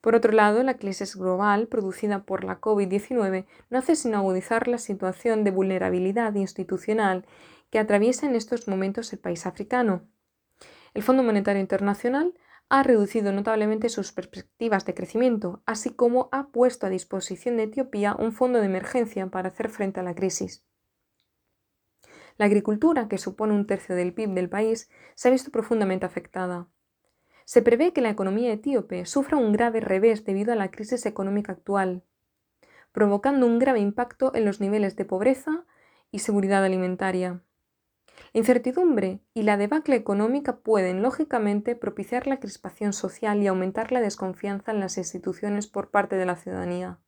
Por 0.00 0.16
otro 0.16 0.32
lado, 0.32 0.64
la 0.64 0.78
crisis 0.78 1.14
global 1.14 1.68
producida 1.68 2.24
por 2.24 2.42
la 2.42 2.60
COVID-19 2.60 3.46
no 3.70 3.78
hace 3.78 3.94
sino 3.94 4.18
agudizar 4.18 4.66
la 4.66 4.78
situación 4.78 5.44
de 5.44 5.52
vulnerabilidad 5.52 6.34
institucional 6.34 7.24
que 7.70 7.78
atraviesa 7.78 8.26
en 8.26 8.34
estos 8.34 8.66
momentos 8.66 9.12
el 9.12 9.20
país 9.20 9.46
africano. 9.46 10.02
El 10.94 11.02
Fondo 11.02 11.22
Monetario 11.22 11.60
Internacional 11.60 12.34
ha 12.68 12.82
reducido 12.82 13.32
notablemente 13.32 13.88
sus 13.88 14.12
perspectivas 14.12 14.84
de 14.84 14.94
crecimiento, 14.94 15.62
así 15.66 15.90
como 15.90 16.28
ha 16.32 16.48
puesto 16.48 16.86
a 16.86 16.90
disposición 16.90 17.56
de 17.56 17.64
Etiopía 17.64 18.14
un 18.18 18.32
fondo 18.32 18.60
de 18.60 18.66
emergencia 18.66 19.26
para 19.26 19.48
hacer 19.48 19.68
frente 19.68 20.00
a 20.00 20.02
la 20.02 20.14
crisis. 20.14 20.64
La 22.38 22.46
agricultura, 22.46 23.08
que 23.08 23.18
supone 23.18 23.54
un 23.54 23.66
tercio 23.66 23.94
del 23.94 24.14
PIB 24.14 24.30
del 24.30 24.48
país, 24.48 24.90
se 25.14 25.28
ha 25.28 25.30
visto 25.30 25.50
profundamente 25.50 26.06
afectada. 26.06 26.68
Se 27.44 27.62
prevé 27.62 27.92
que 27.92 28.00
la 28.00 28.10
economía 28.10 28.52
etíope 28.52 29.04
sufra 29.04 29.36
un 29.36 29.52
grave 29.52 29.80
revés 29.80 30.24
debido 30.24 30.52
a 30.52 30.56
la 30.56 30.70
crisis 30.70 31.04
económica 31.06 31.52
actual, 31.52 32.04
provocando 32.92 33.46
un 33.46 33.58
grave 33.58 33.80
impacto 33.80 34.34
en 34.34 34.44
los 34.44 34.60
niveles 34.60 34.96
de 34.96 35.04
pobreza 35.04 35.64
y 36.10 36.20
seguridad 36.20 36.64
alimentaria. 36.64 37.42
La 38.32 38.38
incertidumbre 38.38 39.20
y 39.34 39.42
la 39.42 39.56
debacle 39.56 39.96
económica 39.96 40.56
pueden, 40.56 41.02
lógicamente, 41.02 41.76
propiciar 41.76 42.26
la 42.26 42.40
crispación 42.40 42.92
social 42.92 43.42
y 43.42 43.46
aumentar 43.46 43.92
la 43.92 44.00
desconfianza 44.00 44.72
en 44.72 44.80
las 44.80 44.96
instituciones 44.98 45.66
por 45.66 45.90
parte 45.90 46.16
de 46.16 46.26
la 46.26 46.36
ciudadanía, 46.36 46.98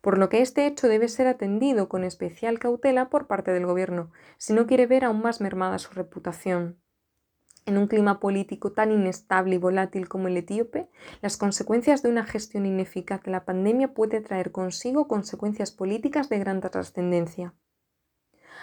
por 0.00 0.18
lo 0.18 0.28
que 0.28 0.40
este 0.40 0.66
hecho 0.66 0.88
debe 0.88 1.08
ser 1.08 1.26
atendido 1.26 1.88
con 1.88 2.04
especial 2.04 2.58
cautela 2.58 3.10
por 3.10 3.26
parte 3.26 3.52
del 3.52 3.66
Gobierno, 3.66 4.12
si 4.36 4.52
no 4.52 4.66
quiere 4.66 4.86
ver 4.86 5.04
aún 5.04 5.22
más 5.22 5.40
mermada 5.40 5.78
su 5.78 5.92
reputación. 5.92 6.78
En 7.66 7.76
un 7.76 7.86
clima 7.86 8.18
político 8.18 8.72
tan 8.72 8.92
inestable 8.92 9.56
y 9.56 9.58
volátil 9.58 10.08
como 10.08 10.28
el 10.28 10.36
etíope, 10.38 10.88
las 11.20 11.36
consecuencias 11.36 12.02
de 12.02 12.08
una 12.08 12.24
gestión 12.24 12.64
ineficaz 12.64 13.22
de 13.24 13.30
la 13.30 13.44
pandemia 13.44 13.92
puede 13.92 14.22
traer 14.22 14.52
consigo 14.52 15.06
consecuencias 15.06 15.70
políticas 15.70 16.30
de 16.30 16.38
gran 16.38 16.62
trascendencia. 16.62 17.54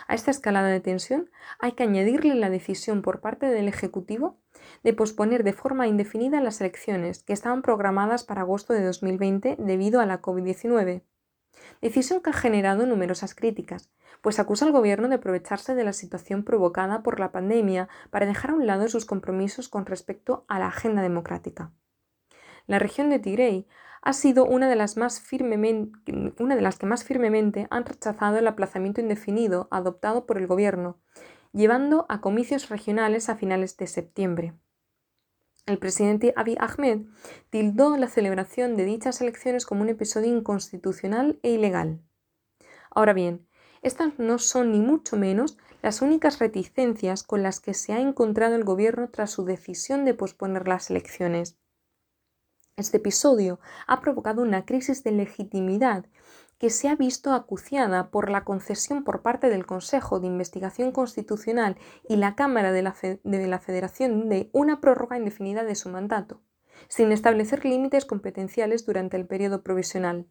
A 0.08 0.16
esta 0.16 0.32
escalada 0.32 0.68
de 0.68 0.80
tensión 0.80 1.32
hay 1.60 1.74
que 1.74 1.84
añadirle 1.84 2.36
la 2.36 2.50
decisión 2.50 3.02
por 3.02 3.22
parte 3.22 3.48
del 3.48 3.68
Ejecutivo 3.68 4.40
de 4.84 4.94
posponer 4.94 5.44
de 5.44 5.54
forma 5.54 5.88
indefinida 5.88 6.42
las 6.42 6.62
elecciones 6.62 7.24
que 7.24 7.34
estaban 7.34 7.62
programadas 7.62 8.24
para 8.24 8.42
agosto 8.42 8.74
de 8.74 8.84
2020 8.84 9.58
debido 9.60 10.00
a 10.02 10.06
la 10.06 10.22
COVID-19. 10.22 11.04
Decisión 11.82 12.22
que 12.22 12.30
ha 12.30 12.34
generado 12.34 12.86
numerosas 12.86 13.34
críticas, 13.34 13.92
pues 14.22 14.40
acusa 14.40 14.66
al 14.66 14.72
gobierno 14.72 15.08
de 15.08 15.16
aprovecharse 15.16 15.76
de 15.76 15.84
la 15.84 15.94
situación 15.94 16.44
provocada 16.44 17.02
por 17.04 17.20
la 17.20 17.32
pandemia 17.32 17.90
para 18.12 18.26
dejar 18.26 18.52
a 18.52 18.56
un 18.56 18.68
lado 18.68 18.88
sus 18.88 19.06
compromisos 19.06 19.70
con 19.70 19.86
respecto 19.86 20.46
a 20.48 20.60
la 20.60 20.68
agenda 20.68 21.02
democrática. 21.02 21.72
La 22.68 22.80
región 22.80 23.10
de 23.10 23.20
Tigray 23.20 23.68
ha 24.06 24.14
sido 24.14 24.46
una 24.46 24.70
de, 24.70 24.76
las 24.76 24.98
más 24.98 25.22
una 26.40 26.56
de 26.56 26.62
las 26.62 26.78
que 26.78 26.86
más 26.86 27.04
firmemente 27.04 27.68
han 27.72 27.86
rechazado 27.86 28.38
el 28.38 28.48
aplazamiento 28.48 29.02
indefinido 29.02 29.68
adoptado 29.72 30.28
por 30.28 30.38
el 30.38 30.46
Gobierno, 30.46 31.00
llevando 31.54 32.06
a 32.08 32.22
comicios 32.22 32.70
regionales 32.70 33.30
a 33.30 33.36
finales 33.36 33.78
de 33.78 33.88
septiembre. 33.88 34.54
El 35.66 35.80
presidente 35.80 36.34
Abiy 36.36 36.56
Ahmed 36.60 37.08
tildó 37.50 37.98
la 37.98 38.08
celebración 38.08 38.78
de 38.78 38.86
dichas 38.86 39.22
elecciones 39.22 39.66
como 39.66 39.82
un 39.82 39.90
episodio 39.90 40.38
inconstitucional 40.38 41.40
e 41.42 41.50
ilegal. 41.50 42.00
Ahora 42.92 43.14
bien, 43.14 43.48
estas 43.82 44.20
no 44.20 44.38
son 44.38 44.72
ni 44.72 44.82
mucho 44.82 45.18
menos 45.18 45.58
las 45.82 46.04
únicas 46.04 46.38
reticencias 46.38 47.24
con 47.24 47.42
las 47.42 47.60
que 47.60 47.74
se 47.74 47.94
ha 47.94 48.00
encontrado 48.00 48.54
el 48.56 48.66
gobierno 48.66 49.10
tras 49.10 49.32
su 49.32 49.46
decisión 49.46 50.06
de 50.06 50.14
posponer 50.14 50.68
las 50.68 50.92
elecciones. 50.92 51.58
Este 52.78 52.98
episodio 52.98 53.62
ha 53.88 54.02
provocado 54.02 54.42
una 54.42 54.66
crisis 54.66 55.02
de 55.02 55.14
legitimidad 55.14 56.08
que 56.58 56.70
se 56.70 56.90
ha 56.90 56.96
visto 56.98 57.32
acuciada 57.32 58.12
por 58.12 58.30
la 58.30 58.44
concesión 58.44 59.06
por 59.06 59.22
parte 59.22 59.50
del 59.50 59.66
Consejo 59.66 60.20
de 60.20 60.28
Investigación 60.28 60.92
Constitucional 60.92 61.78
y 62.10 62.18
la 62.18 62.36
Cámara 62.36 62.74
de 62.74 62.82
la, 62.82 63.60
Federación 63.60 64.28
de 64.28 64.50
una 64.52 64.82
prórroga 64.82 65.18
indefinida 65.18 65.64
de 65.64 65.76
su 65.76 65.88
mandato, 65.88 66.42
sin 66.90 67.14
establecer 67.14 67.64
límites 67.64 68.04
competenciales 68.04 68.86
durante 68.86 69.16
el 69.16 69.26
periodo 69.26 69.64
provisional. 69.64 70.28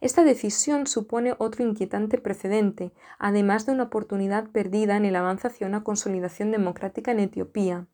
Esta 0.00 0.24
decisión 0.24 0.86
supone 0.86 1.34
otro 1.36 1.62
inquietante 1.62 2.16
precedente, 2.16 2.94
además 3.18 3.66
de 3.66 3.72
una 3.72 3.82
oportunidad 3.84 4.48
perdida 4.48 4.96
en 4.96 5.04
el 5.04 5.14
avance 5.14 5.48
hacia 5.48 5.66
una 5.66 5.84
consolidación 5.84 6.52
democrática 6.52 7.10
en 7.10 7.20
Etiopía. 7.20 7.86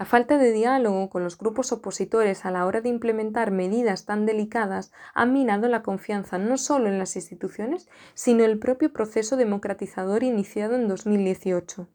La 0.00 0.06
falta 0.06 0.38
de 0.38 0.50
diálogo 0.50 1.10
con 1.10 1.24
los 1.24 1.36
grupos 1.36 1.72
opositores 1.72 2.46
a 2.46 2.50
la 2.50 2.64
hora 2.64 2.80
de 2.80 2.88
implementar 2.88 3.50
medidas 3.50 4.06
tan 4.06 4.24
delicadas 4.24 4.92
ha 5.12 5.26
minado 5.26 5.68
la 5.68 5.82
confianza 5.82 6.38
no 6.38 6.56
solo 6.56 6.88
en 6.88 6.98
las 6.98 7.16
instituciones, 7.16 7.86
sino 8.14 8.42
el 8.46 8.58
propio 8.58 8.94
proceso 8.94 9.36
democratizador 9.36 10.22
iniciado 10.22 10.74
en 10.76 10.88
2018. 10.88 11.86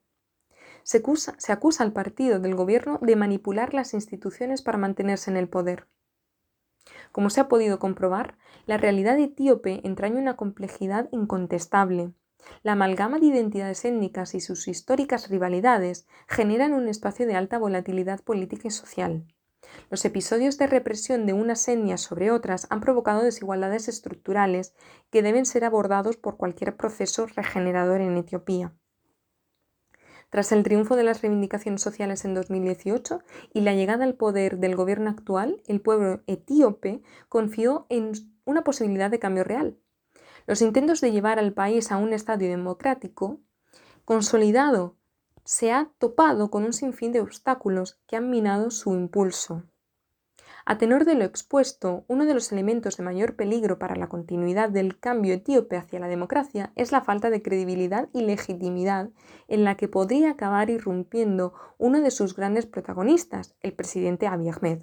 Se 0.84 0.98
acusa, 1.00 1.34
se 1.40 1.52
acusa 1.52 1.84
al 1.84 1.94
partido 1.94 2.40
del 2.40 2.54
gobierno 2.54 3.00
de 3.02 3.16
manipular 3.16 3.74
las 3.74 3.96
instituciones 3.96 4.62
para 4.62 4.78
mantenerse 4.78 5.32
en 5.32 5.38
el 5.38 5.50
poder. 5.50 5.88
Como 7.12 7.32
se 7.32 7.42
ha 7.42 7.48
podido 7.48 7.80
comprobar, 7.80 8.38
la 8.68 8.78
realidad 8.78 9.18
etíope 9.18 9.82
entraña 9.84 10.20
una 10.20 10.36
complejidad 10.36 11.10
incontestable 11.12 12.14
La 12.64 12.74
amalgama 12.74 13.20
de 13.20 13.28
identidades 13.28 13.86
étnicas 13.86 14.36
y 14.36 14.42
sus 14.42 14.68
históricas 14.68 15.30
rivalidades 15.30 16.08
generan 16.28 16.74
un 16.74 16.88
espacio 16.88 17.28
de 17.28 17.36
alta 17.36 17.58
volatilidad 17.58 18.22
política 18.24 18.68
y 18.68 18.72
social. 18.72 19.26
Los 19.90 20.06
episodios 20.06 20.58
de 20.58 20.68
represión 20.68 21.26
de 21.26 21.34
unas 21.34 21.68
etnias 21.68 22.02
sobre 22.02 22.32
otras 22.32 22.68
han 22.70 22.82
provocado 22.82 23.24
desigualdades 23.24 23.88
estructurales 23.88 24.74
que 25.10 25.22
deben 25.22 25.46
ser 25.46 25.66
abordados 25.66 26.18
por 26.18 26.38
cualquier 26.38 26.76
proceso 26.76 27.26
regenerador 27.28 28.02
en 28.02 28.18
Etiopía. 28.18 28.74
Tras 30.30 30.52
el 30.52 30.64
triunfo 30.64 30.96
de 30.96 31.04
las 31.04 31.22
reivindicaciones 31.22 31.82
sociales 31.82 32.26
en 32.26 32.34
2018 32.34 33.22
y 33.54 33.62
la 33.62 33.74
llegada 33.74 34.04
al 34.04 34.16
poder 34.16 34.58
del 34.58 34.76
gobierno 34.76 35.10
actual, 35.10 35.62
el 35.68 35.82
pueblo 35.82 36.24
etíope 36.28 37.02
confió 37.30 37.86
en 37.90 38.12
una 38.44 38.64
posibilidad 38.64 39.10
de 39.10 39.20
cambio 39.20 39.44
real. 39.44 39.78
Los 40.48 40.62
intentos 40.62 41.02
de 41.02 41.12
llevar 41.12 41.40
al 41.40 41.54
país 41.54 41.92
a 41.92 41.98
un 41.98 42.14
estadio 42.14 42.50
democrático 42.50 43.40
consolidado 44.06 44.96
se 45.44 45.72
ha 45.72 45.92
topado 45.98 46.50
con 46.50 46.64
un 46.64 46.74
sinfín 46.74 47.12
de 47.12 47.22
obstáculos 47.22 48.00
que 48.08 48.16
han 48.16 48.30
minado 48.30 48.72
su 48.72 48.94
impulso. 48.94 49.64
A 50.68 50.80
tenor 50.80 51.06
de 51.06 51.14
lo 51.14 51.26
expuesto, 51.26 52.06
uno 52.08 52.26
de 52.26 52.34
los 52.34 52.52
elementos 52.52 52.98
de 52.98 53.04
mayor 53.04 53.36
peligro 53.36 53.78
para 53.78 53.96
la 53.96 54.10
continuidad 54.10 54.72
del 54.72 55.00
cambio 55.00 55.36
etíope 55.36 55.78
hacia 55.78 56.00
la 56.00 56.08
democracia 56.08 56.74
es 56.76 56.92
la 56.92 57.02
falta 57.02 57.30
de 57.30 57.44
credibilidad 57.44 58.10
y 58.14 58.22
legitimidad 58.22 59.12
en 59.48 59.64
la 59.64 59.78
que 59.78 59.88
podría 59.88 60.32
acabar 60.32 60.72
irrumpiendo 60.72 61.54
uno 61.78 62.02
de 62.02 62.10
sus 62.10 62.36
grandes 62.36 62.66
protagonistas, 62.66 63.56
el 63.62 63.74
presidente 63.74 64.26
Abiy 64.26 64.50
Ahmed. 64.50 64.80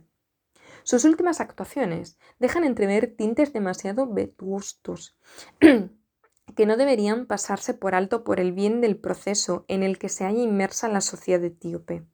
Sus 0.84 1.04
últimas 1.04 1.40
actuaciones 1.40 2.18
dejan 2.38 2.64
entrever 2.64 3.14
tintes 3.16 3.52
demasiado 3.52 4.12
vetustos 4.12 5.16
que 5.60 6.66
no 6.66 6.76
deberían 6.76 7.26
pasarse 7.26 7.74
por 7.74 7.94
alto 7.94 8.24
por 8.24 8.40
el 8.40 8.52
bien 8.52 8.80
del 8.80 8.96
proceso 8.96 9.64
en 9.68 9.82
el 9.82 9.98
que 9.98 10.08
se 10.08 10.24
halla 10.24 10.42
inmersa 10.42 10.88
la 10.88 11.00
sociedad 11.00 11.42
etíope. 11.44 12.04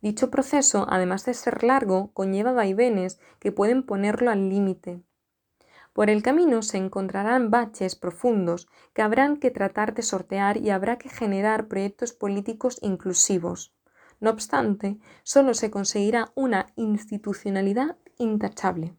Dicho 0.00 0.30
proceso, 0.30 0.86
además 0.88 1.24
de 1.24 1.34
ser 1.34 1.64
largo, 1.64 2.12
conlleva 2.12 2.52
vaivenes 2.52 3.18
que 3.40 3.52
pueden 3.52 3.82
ponerlo 3.82 4.30
al 4.30 4.48
límite. 4.48 5.02
Por 5.92 6.10
el 6.10 6.22
camino 6.22 6.60
se 6.60 6.76
encontrarán 6.76 7.50
baches 7.50 7.96
profundos 7.96 8.68
que 8.92 9.00
habrán 9.00 9.38
que 9.38 9.50
tratar 9.50 9.94
de 9.94 10.02
sortear 10.02 10.58
y 10.58 10.70
habrá 10.70 10.98
que 10.98 11.08
generar 11.08 11.68
proyectos 11.68 12.12
políticos 12.12 12.78
inclusivos. 12.82 13.75
No 14.20 14.30
obstante, 14.30 14.98
solo 15.22 15.54
se 15.54 15.70
conseguirá 15.70 16.32
una 16.34 16.66
institucionalidad 16.76 17.96
intachable. 18.18 18.94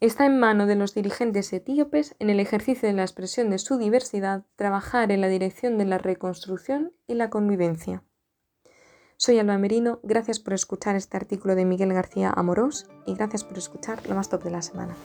Está 0.00 0.24
en 0.24 0.38
mano 0.38 0.66
de 0.66 0.76
los 0.76 0.94
dirigentes 0.94 1.52
etíopes, 1.52 2.16
en 2.18 2.30
el 2.30 2.40
ejercicio 2.40 2.88
de 2.88 2.94
la 2.94 3.02
expresión 3.02 3.50
de 3.50 3.58
su 3.58 3.76
diversidad, 3.76 4.46
trabajar 4.56 5.12
en 5.12 5.20
la 5.20 5.28
dirección 5.28 5.76
de 5.76 5.84
la 5.84 5.98
reconstrucción 5.98 6.94
y 7.06 7.14
la 7.14 7.28
convivencia. 7.28 8.02
Soy 9.18 9.38
Alba 9.38 9.58
Merino, 9.58 10.00
gracias 10.02 10.40
por 10.40 10.54
escuchar 10.54 10.96
este 10.96 11.18
artículo 11.18 11.54
de 11.54 11.66
Miguel 11.66 11.92
García 11.92 12.32
Amorós 12.34 12.88
y 13.04 13.14
gracias 13.14 13.44
por 13.44 13.58
escuchar 13.58 14.08
lo 14.08 14.14
más 14.14 14.30
top 14.30 14.42
de 14.44 14.50
la 14.50 14.62
semana. 14.62 14.96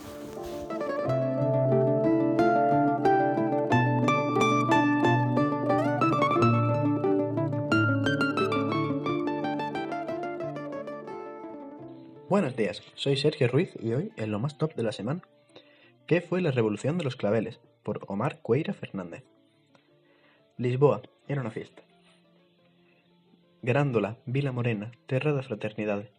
Buenos 12.27 12.55
días, 12.55 12.81
soy 12.95 13.17
Sergio 13.17 13.47
Ruiz 13.47 13.71
y 13.79 13.93
hoy 13.93 14.11
en 14.17 14.31
lo 14.31 14.39
más 14.39 14.57
top 14.57 14.73
de 14.73 14.81
la 14.81 14.91
semana. 14.91 15.21
¿Qué 16.07 16.21
fue 16.21 16.41
la 16.41 16.49
revolución 16.49 16.97
de 16.97 17.03
los 17.03 17.15
claveles? 17.15 17.59
por 17.83 17.99
Omar 18.07 18.39
Cueira 18.41 18.73
Fernández. 18.73 19.23
Lisboa 20.57 21.03
era 21.27 21.41
una 21.41 21.51
fiesta. 21.51 21.83
Grándola, 23.61 24.17
Vila 24.25 24.51
Morena, 24.51 24.91
Terra 25.05 25.33
de 25.33 25.43
Fraternidad. 25.43 26.09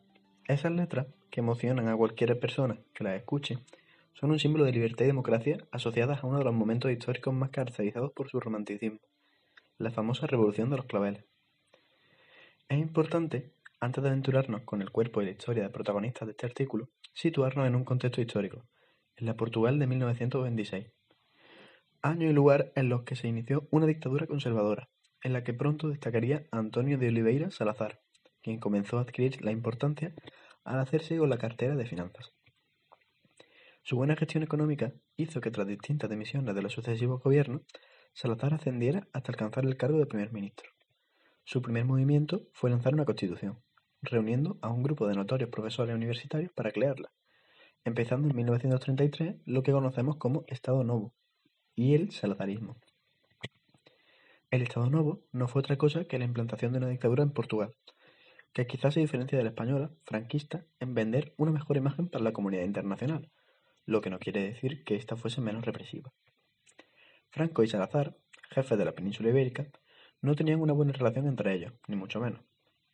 Esas 0.46 0.70
letras, 0.70 1.08
que 1.28 1.40
emocionan 1.40 1.88
a 1.88 1.96
cualquier 1.96 2.38
persona 2.38 2.78
que 2.94 3.02
las 3.02 3.16
escuche, 3.16 3.58
son 4.14 4.30
un 4.30 4.38
símbolo 4.38 4.64
de 4.64 4.72
libertad 4.72 5.06
y 5.06 5.08
democracia 5.08 5.58
asociadas 5.72 6.23
a 6.23 6.26
uno 6.28 6.38
de 6.38 6.45
los 6.45 6.54
momentos 6.54 6.92
históricos 6.92 7.34
más 7.34 7.50
caracterizados 7.50 8.12
por 8.12 8.30
su 8.30 8.38
romanticismo, 8.38 9.00
la 9.78 9.90
famosa 9.90 10.28
Revolución 10.28 10.71
de 10.71 10.76
los 10.76 10.86
Claveles. 10.86 11.25
Es 12.69 12.78
importante 12.78 13.55
antes 13.80 14.02
de 14.02 14.08
aventurarnos 14.08 14.62
con 14.62 14.82
el 14.82 14.91
cuerpo 14.91 15.21
y 15.21 15.26
la 15.26 15.32
historia 15.32 15.62
de 15.62 15.71
protagonistas 15.71 16.26
de 16.26 16.32
este 16.32 16.47
artículo, 16.47 16.89
situarnos 17.12 17.67
en 17.67 17.75
un 17.75 17.84
contexto 17.84 18.21
histórico, 18.21 18.65
en 19.17 19.26
la 19.26 19.36
Portugal 19.36 19.78
de 19.78 19.86
1926, 19.86 20.86
año 22.02 22.30
y 22.30 22.32
lugar 22.32 22.73
en 22.76 22.89
los 22.89 23.02
que 23.02 23.17
se 23.17 23.28
inició 23.28 23.69
una 23.71 23.86
dictadura 23.86 24.26
conservadora, 24.26 24.89
en 25.23 25.32
la 25.32 25.45
que 25.45 25.54
pronto 25.54 25.89
destacaría 25.89 26.47
Antonio 26.50 26.99
de 26.99 27.08
Oliveira 27.08 27.50
Salazar, 27.50 28.00
quien 28.43 28.60
comenzó 28.60 28.99
a 28.99 29.02
adquirir 29.02 29.43
la 29.45 29.50
importancia 29.50 30.15
al 30.65 30.80
hacerse 30.80 31.19
con 31.19 31.30
la 31.30 31.39
cartera 31.39 31.75
de 31.75 31.86
finanzas. 31.86 32.32
Su 33.82 33.97
buena 33.97 34.17
gestión 34.17 34.43
económica 34.43 34.93
hizo 35.17 35.41
que 35.41 35.50
tras 35.50 35.67
distintas 35.67 36.10
demisiones 36.10 36.54
de 36.54 36.62
los 36.62 36.73
sucesivos 36.73 37.23
gobiernos, 37.23 37.62
Salazar 38.12 38.54
ascendiera 38.54 39.06
hasta 39.12 39.30
alcanzar 39.32 39.65
el 39.65 39.76
cargo 39.76 39.99
de 39.99 40.06
primer 40.06 40.32
ministro. 40.32 40.71
Su 41.45 41.62
primer 41.62 41.84
movimiento 41.84 42.49
fue 42.52 42.71
lanzar 42.71 42.95
una 42.95 43.04
constitución, 43.04 43.62
reuniendo 44.06 44.58
a 44.62 44.69
un 44.69 44.82
grupo 44.82 45.06
de 45.06 45.14
notorios 45.14 45.50
profesores 45.50 45.95
universitarios 45.95 46.52
para 46.52 46.73
crearla, 46.73 47.10
empezando 47.84 48.28
en 48.28 48.36
1933 48.36 49.36
lo 49.45 49.62
que 49.62 49.73
conocemos 49.73 50.16
como 50.16 50.45
Estado 50.49 50.82
Novo 50.84 51.14
y 51.75 51.95
el 51.95 52.10
salazarismo. 52.10 52.76
El 54.50 54.62
Estado 54.62 54.88
Novo 54.88 55.25
no 55.32 55.49
fue 55.49 55.60
otra 55.60 55.76
cosa 55.76 56.04
que 56.04 56.19
la 56.19 56.25
implantación 56.25 56.73
de 56.73 56.78
una 56.78 56.88
dictadura 56.88 57.23
en 57.23 57.32
Portugal, 57.32 57.75
que 58.52 58.66
quizás 58.66 58.95
se 58.95 59.00
diferencia 59.00 59.36
de 59.36 59.45
la 59.45 59.50
española, 59.50 59.90
franquista, 60.04 60.64
en 60.80 60.95
vender 60.95 61.34
una 61.36 61.52
mejor 61.52 61.76
imagen 61.76 62.08
para 62.08 62.25
la 62.25 62.32
comunidad 62.32 62.64
internacional, 62.64 63.30
lo 63.84 64.00
que 64.00 64.10
no 64.10 64.19
quiere 64.19 64.42
decir 64.42 64.82
que 64.84 64.97
ésta 64.97 65.16
fuese 65.16 65.40
menos 65.40 65.64
represiva. 65.64 66.12
Franco 67.30 67.62
y 67.62 67.69
Salazar, 67.69 68.16
jefes 68.50 68.78
de 68.78 68.84
la 68.84 68.92
península 68.92 69.28
ibérica, 69.28 69.69
no 70.23 70.34
tenían 70.34 70.60
una 70.60 70.73
buena 70.73 70.92
relación 70.92 71.26
entre 71.26 71.54
ellos, 71.54 71.75
ni 71.86 71.97
mucho 71.97 72.21
menos. 72.21 72.40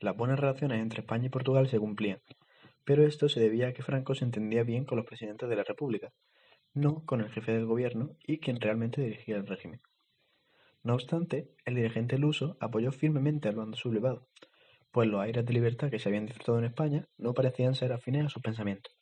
Las 0.02 0.16
buenas 0.16 0.40
relaciones 0.40 0.80
entre 0.80 1.02
España 1.02 1.26
y 1.26 1.28
Portugal 1.28 1.68
se 1.68 1.78
cumplían, 1.78 2.18
pero 2.84 3.06
esto 3.06 3.28
se 3.28 3.38
debía 3.38 3.68
a 3.68 3.72
que 3.72 3.84
Franco 3.84 4.16
se 4.16 4.24
entendía 4.24 4.64
bien 4.64 4.84
con 4.84 4.96
los 4.98 5.06
presidentes 5.06 5.48
de 5.48 5.54
la 5.54 5.62
República, 5.62 6.12
no 6.74 7.04
con 7.06 7.20
el 7.20 7.30
jefe 7.30 7.52
del 7.52 7.66
gobierno 7.66 8.16
y 8.26 8.40
quien 8.40 8.60
realmente 8.60 9.00
dirigía 9.00 9.36
el 9.36 9.46
régimen. 9.46 9.80
No 10.82 10.94
obstante, 10.94 11.52
el 11.64 11.76
dirigente 11.76 12.18
luso 12.18 12.56
apoyó 12.58 12.90
firmemente 12.90 13.48
al 13.48 13.54
bando 13.54 13.76
sublevado, 13.76 14.26
pues 14.90 15.08
los 15.08 15.20
aires 15.20 15.46
de 15.46 15.52
libertad 15.52 15.88
que 15.88 16.00
se 16.00 16.08
habían 16.08 16.26
disfrutado 16.26 16.58
en 16.58 16.64
España 16.64 17.06
no 17.16 17.32
parecían 17.32 17.76
ser 17.76 17.92
afines 17.92 18.26
a 18.26 18.28
sus 18.28 18.42
pensamientos. 18.42 18.92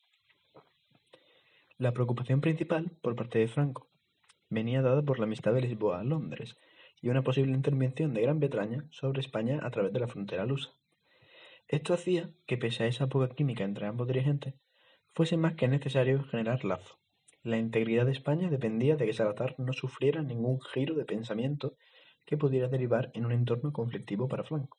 La 1.79 1.95
preocupación 1.95 2.43
principal, 2.43 2.93
por 3.01 3.17
parte 3.17 3.39
de 3.39 3.49
Franco, 3.49 3.89
venía 4.51 4.83
dada 4.83 5.01
por 5.01 5.19
la 5.19 5.25
amistad 5.25 5.55
de 5.55 5.63
Lisboa 5.63 6.01
a 6.01 6.05
Londres 6.05 6.59
y 7.01 7.09
una 7.09 7.23
posible 7.23 7.53
intervención 7.53 8.13
de 8.13 8.21
Gran 8.21 8.39
Bretaña 8.39 8.85
sobre 8.91 9.23
España 9.23 9.61
a 9.63 9.71
través 9.71 9.95
de 9.95 10.01
la 10.01 10.07
frontera 10.07 10.45
lusa. 10.45 10.75
Esto 11.70 11.94
hacía 11.94 12.28
que, 12.46 12.56
pese 12.56 12.83
a 12.83 12.88
esa 12.88 13.06
poca 13.06 13.33
química 13.33 13.62
entre 13.62 13.87
ambos 13.87 14.09
dirigentes, 14.09 14.54
fuese 15.14 15.37
más 15.37 15.54
que 15.54 15.68
necesario 15.68 16.24
generar 16.24 16.64
lazo. 16.64 16.98
La 17.44 17.59
integridad 17.59 18.06
de 18.06 18.11
España 18.11 18.50
dependía 18.50 18.96
de 18.96 19.06
que 19.06 19.12
Salazar 19.12 19.54
no 19.56 19.72
sufriera 19.72 20.20
ningún 20.20 20.61
giro 20.61 20.96
de 20.96 21.04
pensamiento 21.04 21.76
que 22.26 22.37
pudiera 22.37 22.66
derivar 22.66 23.12
en 23.14 23.24
un 23.24 23.30
entorno 23.30 23.72
conflictivo 23.72 24.26
para 24.26 24.42
Franco. 24.42 24.78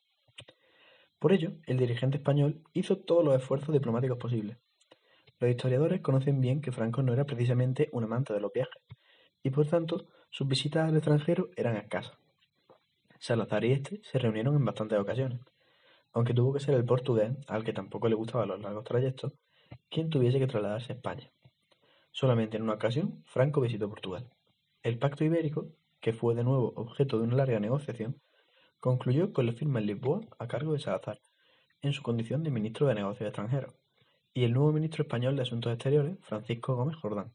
Por 1.17 1.32
ello, 1.32 1.54
el 1.65 1.77
dirigente 1.77 2.17
español 2.17 2.62
hizo 2.73 2.97
todos 2.97 3.23
los 3.23 3.38
esfuerzos 3.38 3.71
diplomáticos 3.71 4.17
posibles. 4.17 4.58
Los 5.39 5.49
historiadores 5.49 6.01
conocen 6.01 6.41
bien 6.41 6.60
que 6.60 6.73
Franco 6.73 7.04
no 7.04 7.13
era 7.13 7.23
precisamente 7.23 7.88
un 7.93 8.04
amante 8.04 8.34
de 8.34 8.41
los 8.41 8.51
viajes, 8.51 8.84
y 9.41 9.49
por 9.49 9.65
tanto 9.65 10.10
sus 10.30 10.45
visitas 10.45 10.89
al 10.89 10.97
extranjero 10.97 11.51
eran 11.56 11.77
escasas. 11.77 12.17
Salazar 13.17 13.63
y 13.63 13.71
este 13.71 14.01
se 14.04 14.19
reunieron 14.19 14.58
en 14.58 14.65
bastantes 14.65 14.99
ocasiones, 14.99 15.39
aunque 16.13 16.34
tuvo 16.34 16.54
que 16.54 16.60
ser 16.60 16.76
el 16.76 16.86
portugués, 16.86 17.32
al 17.47 17.63
que 17.63 17.74
tampoco 17.74 18.10
le 18.10 18.15
gustaban 18.15 18.50
los 18.50 18.62
largos 18.62 18.84
trayectos, 18.84 19.34
quien 19.89 20.10
tuviese 20.10 20.39
que 20.39 20.47
trasladarse 20.47 20.93
a 20.93 20.95
España. 20.95 21.32
Solamente 22.12 22.58
en 22.58 22.63
una 22.63 22.74
ocasión, 22.74 23.24
Franco 23.26 23.62
visitó 23.62 23.89
Portugal. 23.89 24.30
El 24.84 25.00
pacto 25.00 25.24
ibérico, 25.24 25.67
que 26.00 26.13
fue 26.13 26.36
de 26.36 26.43
nuevo 26.43 26.74
objeto 26.76 27.17
de 27.17 27.24
una 27.24 27.38
larga 27.38 27.60
negociación, 27.60 28.19
concluyó 28.80 29.32
con 29.32 29.45
la 29.45 29.54
firma 29.54 29.80
en 29.80 29.86
Lisboa 29.86 30.21
a 30.39 30.47
cargo 30.47 30.74
de 30.74 30.80
Salazar, 30.80 31.21
en 31.82 31.93
su 31.93 32.02
condición 32.04 32.43
de 32.43 32.52
ministro 32.52 32.88
de 32.88 32.95
Negocios 32.95 33.28
Extranjeros, 33.28 33.74
y 34.34 34.43
el 34.43 34.54
nuevo 34.54 34.71
ministro 34.71 35.04
español 35.04 35.36
de 35.36 35.43
Asuntos 35.43 35.74
Exteriores, 35.74 36.17
Francisco 36.21 36.76
Gómez 36.76 36.95
Jordán. 36.97 37.34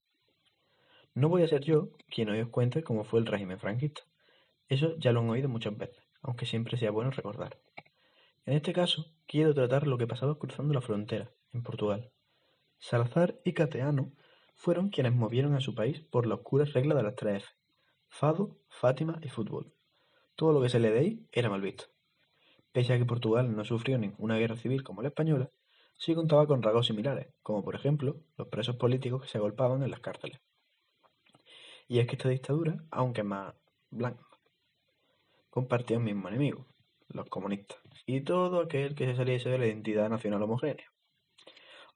No 1.15 1.29
voy 1.29 1.43
a 1.43 1.49
ser 1.49 1.63
yo 1.63 1.89
quien 2.11 2.29
hoy 2.29 2.41
os 2.41 2.49
cuente 2.49 2.83
cómo 2.83 3.05
fue 3.05 3.21
el 3.21 3.27
régimen 3.27 3.59
franquista. 3.59 4.03
Eso 4.69 4.97
ya 4.99 5.13
lo 5.13 5.21
han 5.21 5.31
oído 5.31 5.49
muchas 5.49 5.77
veces, 5.77 6.05
aunque 6.23 6.45
siempre 6.45 6.77
sea 6.77 6.91
bueno 6.91 7.11
recordar. 7.11 7.59
En 8.47 8.55
este 8.55 8.73
caso, 8.73 9.07
quiero 9.27 9.53
tratar 9.55 9.89
lo 9.89 9.99
que 9.99 10.07
pasaba 10.07 10.39
cruzando 10.39 10.73
la 10.73 10.81
frontera, 10.81 11.33
en 11.53 11.65
Portugal. 11.65 12.13
Salazar 12.79 13.41
y 13.45 13.55
Cateano 13.55 14.13
fueron 14.55 14.91
quienes 14.91 15.17
movieron 15.17 15.55
a 15.55 15.61
su 15.61 15.75
país 15.75 16.01
por 16.01 16.29
la 16.29 16.37
oscura 16.37 16.65
regla 16.65 16.95
de 16.95 17.03
las 17.03 17.17
tres 17.17 17.43
F, 17.43 17.55
Fado, 18.09 18.57
Fátima 18.69 19.19
y 19.21 19.31
fútbol. 19.31 19.75
Todo 20.37 20.53
lo 20.53 20.63
que 20.63 20.69
se 20.69 20.79
le 20.79 20.93
de 20.93 20.99
ahí 21.01 21.27
era 21.33 21.51
mal 21.51 21.61
visto. 21.61 21.87
Pese 22.71 22.93
a 22.93 22.99
que 22.99 23.05
Portugal 23.05 23.57
no 23.57 23.65
sufrió 23.65 23.99
ninguna 23.99 24.39
guerra 24.39 24.55
civil 24.55 24.85
como 24.85 25.03
la 25.03 25.09
española, 25.09 25.51
sí 25.99 26.15
contaba 26.15 26.47
con 26.47 26.63
rasgos 26.63 26.87
similares, 26.87 27.27
como 27.43 27.65
por 27.65 27.75
ejemplo 27.75 28.15
los 28.37 28.47
presos 28.47 28.77
políticos 28.77 29.23
que 29.23 29.29
se 29.29 29.39
agolpaban 29.39 29.83
en 29.83 29.91
las 29.91 30.01
cárceles. 30.01 30.39
Y 31.89 31.99
es 31.99 32.07
que 32.07 32.15
esta 32.15 32.29
dictadura, 32.29 32.77
aunque 32.93 33.25
más 33.25 33.57
blanca, 33.91 34.25
compartía 35.51 35.99
un 35.99 36.05
mismo 36.05 36.29
enemigo, 36.29 36.65
los 37.09 37.29
comunistas, 37.29 37.79
y 38.07 38.23
todo 38.23 38.61
aquel 38.61 38.95
que 38.95 39.07
se 39.07 39.17
saliese 39.17 39.49
de 39.49 39.59
la 39.59 39.67
identidad 39.67 40.09
nacional 40.09 40.43
homogénea. 40.43 40.93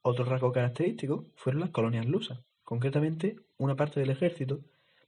Otro 0.02 0.24
rasgo 0.24 0.52
característico 0.52 1.26
fueron 1.36 1.60
las 1.60 1.70
colonias 1.70 2.06
lusas. 2.06 2.40
Concretamente, 2.62 3.36
una 3.58 3.76
parte 3.76 4.00
del 4.00 4.10
ejército, 4.10 4.60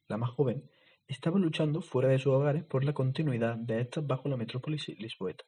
la 0.08 0.16
más 0.18 0.30
joven, 0.30 0.68
estaba 1.06 1.38
luchando 1.38 1.80
fuera 1.80 2.08
de 2.08 2.18
sus 2.18 2.32
hogares 2.32 2.64
por 2.64 2.84
la 2.84 2.92
continuidad 2.92 3.56
de 3.56 3.80
estas 3.80 4.06
bajo 4.06 4.28
la 4.28 4.36
metrópoli 4.36 4.78
lisboeta. 4.98 5.44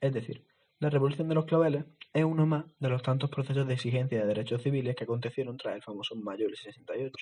Es 0.00 0.12
decir, 0.12 0.44
la 0.78 0.90
Revolución 0.90 1.28
de 1.28 1.34
los 1.34 1.46
Claveles 1.46 1.84
es 2.12 2.24
uno 2.24 2.44
más 2.44 2.64
de 2.78 2.88
los 2.88 3.02
tantos 3.02 3.30
procesos 3.30 3.66
de 3.66 3.74
exigencia 3.74 4.20
de 4.20 4.26
derechos 4.26 4.62
civiles 4.62 4.94
que 4.94 5.04
acontecieron 5.04 5.56
tras 5.56 5.74
el 5.74 5.82
famoso 5.82 6.14
Mayo 6.16 6.46
del 6.46 6.56
68. 6.56 7.12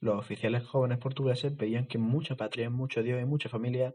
Los 0.00 0.18
oficiales 0.18 0.64
jóvenes 0.64 0.98
portugueses 0.98 1.56
veían 1.56 1.86
que 1.86 1.98
mucha 1.98 2.34
patria, 2.34 2.70
mucho 2.70 3.02
Dios 3.02 3.20
y 3.20 3.24
mucha 3.24 3.48
familia, 3.48 3.94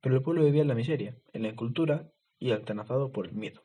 pero 0.00 0.16
el 0.16 0.22
pueblo 0.22 0.44
vivía 0.44 0.62
en 0.62 0.68
la 0.68 0.74
miseria, 0.74 1.16
en 1.32 1.42
la 1.42 1.48
incultura 1.48 2.10
y 2.38 2.50
altanazado 2.50 3.12
por 3.12 3.26
el 3.26 3.34
miedo. 3.34 3.62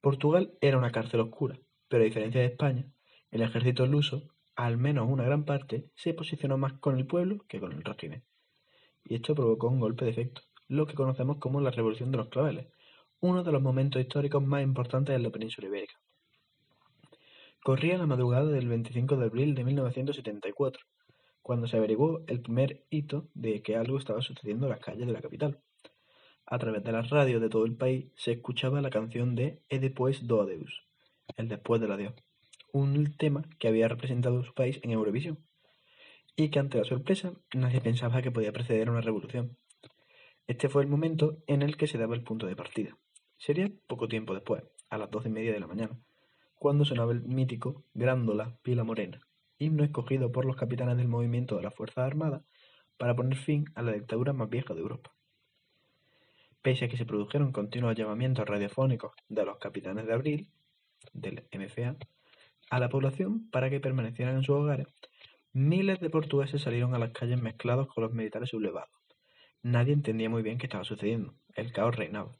Portugal 0.00 0.56
era 0.60 0.78
una 0.78 0.92
cárcel 0.92 1.20
oscura, 1.20 1.58
pero 1.88 2.02
a 2.02 2.06
diferencia 2.06 2.40
de 2.40 2.46
España, 2.46 2.86
el 3.30 3.42
ejército 3.42 3.86
luso, 3.86 4.28
al 4.54 4.78
menos 4.78 5.08
una 5.08 5.24
gran 5.24 5.44
parte, 5.44 5.90
se 5.94 6.14
posicionó 6.14 6.58
más 6.58 6.74
con 6.74 6.96
el 6.96 7.06
pueblo 7.06 7.44
que 7.48 7.60
con 7.60 7.72
el 7.72 7.82
régimen. 7.82 8.24
Y 9.04 9.16
esto 9.16 9.34
provocó 9.34 9.68
un 9.68 9.80
golpe 9.80 10.04
de 10.04 10.12
efecto, 10.12 10.42
lo 10.68 10.86
que 10.86 10.94
conocemos 10.94 11.38
como 11.38 11.60
la 11.60 11.70
Revolución 11.70 12.10
de 12.10 12.18
los 12.18 12.28
Claveles, 12.28 12.68
uno 13.20 13.42
de 13.42 13.52
los 13.52 13.62
momentos 13.62 14.00
históricos 14.00 14.42
más 14.42 14.62
importantes 14.62 15.14
en 15.14 15.22
la 15.22 15.30
península 15.30 15.68
ibérica. 15.68 16.00
Corría 17.62 17.98
la 17.98 18.06
madrugada 18.06 18.46
del 18.46 18.68
25 18.68 19.16
de 19.16 19.24
abril 19.24 19.54
de 19.54 19.64
1974, 19.64 20.84
cuando 21.46 21.68
se 21.68 21.76
averiguó 21.76 22.24
el 22.26 22.40
primer 22.40 22.84
hito 22.90 23.28
de 23.32 23.62
que 23.62 23.76
algo 23.76 23.98
estaba 23.98 24.20
sucediendo 24.20 24.66
en 24.66 24.70
las 24.70 24.80
calles 24.80 25.06
de 25.06 25.12
la 25.12 25.20
capital. 25.20 25.60
A 26.44 26.58
través 26.58 26.82
de 26.82 26.90
las 26.90 27.08
radios 27.08 27.40
de 27.40 27.48
todo 27.48 27.64
el 27.66 27.76
país 27.76 28.06
se 28.16 28.32
escuchaba 28.32 28.80
la 28.80 28.90
canción 28.90 29.36
de 29.36 29.62
E 29.68 29.78
depois 29.78 30.26
do 30.26 30.42
adeus, 30.42 30.82
el 31.36 31.46
después 31.46 31.80
del 31.80 31.92
adiós, 31.92 32.14
un 32.72 33.14
tema 33.16 33.44
que 33.60 33.68
había 33.68 33.86
representado 33.86 34.42
su 34.42 34.54
país 34.54 34.80
en 34.82 34.90
Eurovisión, 34.90 35.38
y 36.34 36.48
que 36.48 36.58
ante 36.58 36.78
la 36.78 36.84
sorpresa 36.84 37.30
nadie 37.54 37.80
pensaba 37.80 38.22
que 38.22 38.32
podía 38.32 38.50
preceder 38.50 38.88
a 38.88 38.90
una 38.90 39.06
revolución. 39.06 39.56
Este 40.48 40.68
fue 40.68 40.82
el 40.82 40.88
momento 40.88 41.44
en 41.46 41.62
el 41.62 41.76
que 41.76 41.86
se 41.86 41.96
daba 41.96 42.16
el 42.16 42.24
punto 42.24 42.48
de 42.48 42.56
partida. 42.56 42.98
Sería 43.38 43.70
poco 43.86 44.08
tiempo 44.08 44.34
después, 44.34 44.64
a 44.90 44.98
las 44.98 45.12
doce 45.12 45.28
y 45.28 45.36
media 45.38 45.52
de 45.52 45.60
la 45.60 45.68
mañana, 45.68 45.96
cuando 46.58 46.84
sonaba 46.84 47.12
el 47.12 47.22
mítico 47.22 47.84
Grándola 47.94 48.58
Pila 48.64 48.82
Morena, 48.82 49.20
himno 49.58 49.84
escogido 49.84 50.32
por 50.32 50.44
los 50.44 50.56
capitanes 50.56 50.96
del 50.96 51.08
movimiento 51.08 51.56
de 51.56 51.62
las 51.62 51.74
Fuerzas 51.74 52.04
Armadas 52.04 52.42
para 52.96 53.14
poner 53.14 53.36
fin 53.38 53.64
a 53.74 53.82
la 53.82 53.92
dictadura 53.92 54.32
más 54.32 54.48
vieja 54.48 54.74
de 54.74 54.80
Europa. 54.80 55.12
Pese 56.62 56.86
a 56.86 56.88
que 56.88 56.96
se 56.96 57.06
produjeron 57.06 57.52
continuos 57.52 57.94
llamamientos 57.94 58.48
radiofónicos 58.48 59.12
de 59.28 59.44
los 59.44 59.58
capitanes 59.58 60.06
de 60.06 60.12
abril, 60.12 60.48
del 61.12 61.44
MFA, 61.52 61.96
a 62.70 62.80
la 62.80 62.88
población 62.88 63.48
para 63.50 63.70
que 63.70 63.80
permanecieran 63.80 64.36
en 64.36 64.42
sus 64.42 64.56
hogares, 64.56 64.88
miles 65.52 66.00
de 66.00 66.10
portugueses 66.10 66.62
salieron 66.62 66.94
a 66.94 66.98
las 66.98 67.12
calles 67.12 67.40
mezclados 67.40 67.86
con 67.88 68.02
los 68.02 68.12
militares 68.12 68.50
sublevados. 68.50 68.90
Nadie 69.62 69.92
entendía 69.92 70.28
muy 70.28 70.42
bien 70.42 70.58
qué 70.58 70.66
estaba 70.66 70.84
sucediendo. 70.84 71.34
El 71.54 71.72
caos 71.72 71.96
reinaba. 71.96 72.32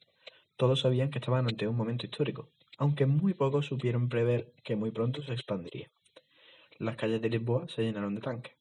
Todos 0.57 0.81
sabían 0.81 1.11
que 1.11 1.19
estaban 1.19 1.47
ante 1.49 1.69
un 1.69 1.77
momento 1.77 2.07
histórico, 2.07 2.51
aunque 2.79 3.07
muy 3.07 3.35
pocos 3.35 3.67
supieron 3.67 4.09
prever 4.09 4.53
que 4.65 4.77
muy 4.77 4.91
pronto 4.91 5.23
se 5.23 5.33
expandiría. 5.33 5.91
Las 6.79 6.97
calles 6.97 7.23
de 7.23 7.31
Lisboa 7.31 7.67
se 7.69 7.83
llenaron 7.83 8.15
de 8.15 8.21
tanques. 8.21 8.55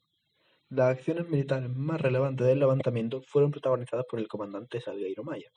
Las 0.70 0.92
acciones 0.92 1.28
militares 1.30 1.70
más 1.70 2.00
relevantes 2.00 2.48
del 2.48 2.60
levantamiento 2.60 3.22
fueron 3.22 3.52
protagonizadas 3.52 4.06
por 4.10 4.20
el 4.20 4.28
comandante 4.28 4.80
Salgueiro 4.80 5.24
Maia, 5.24 5.52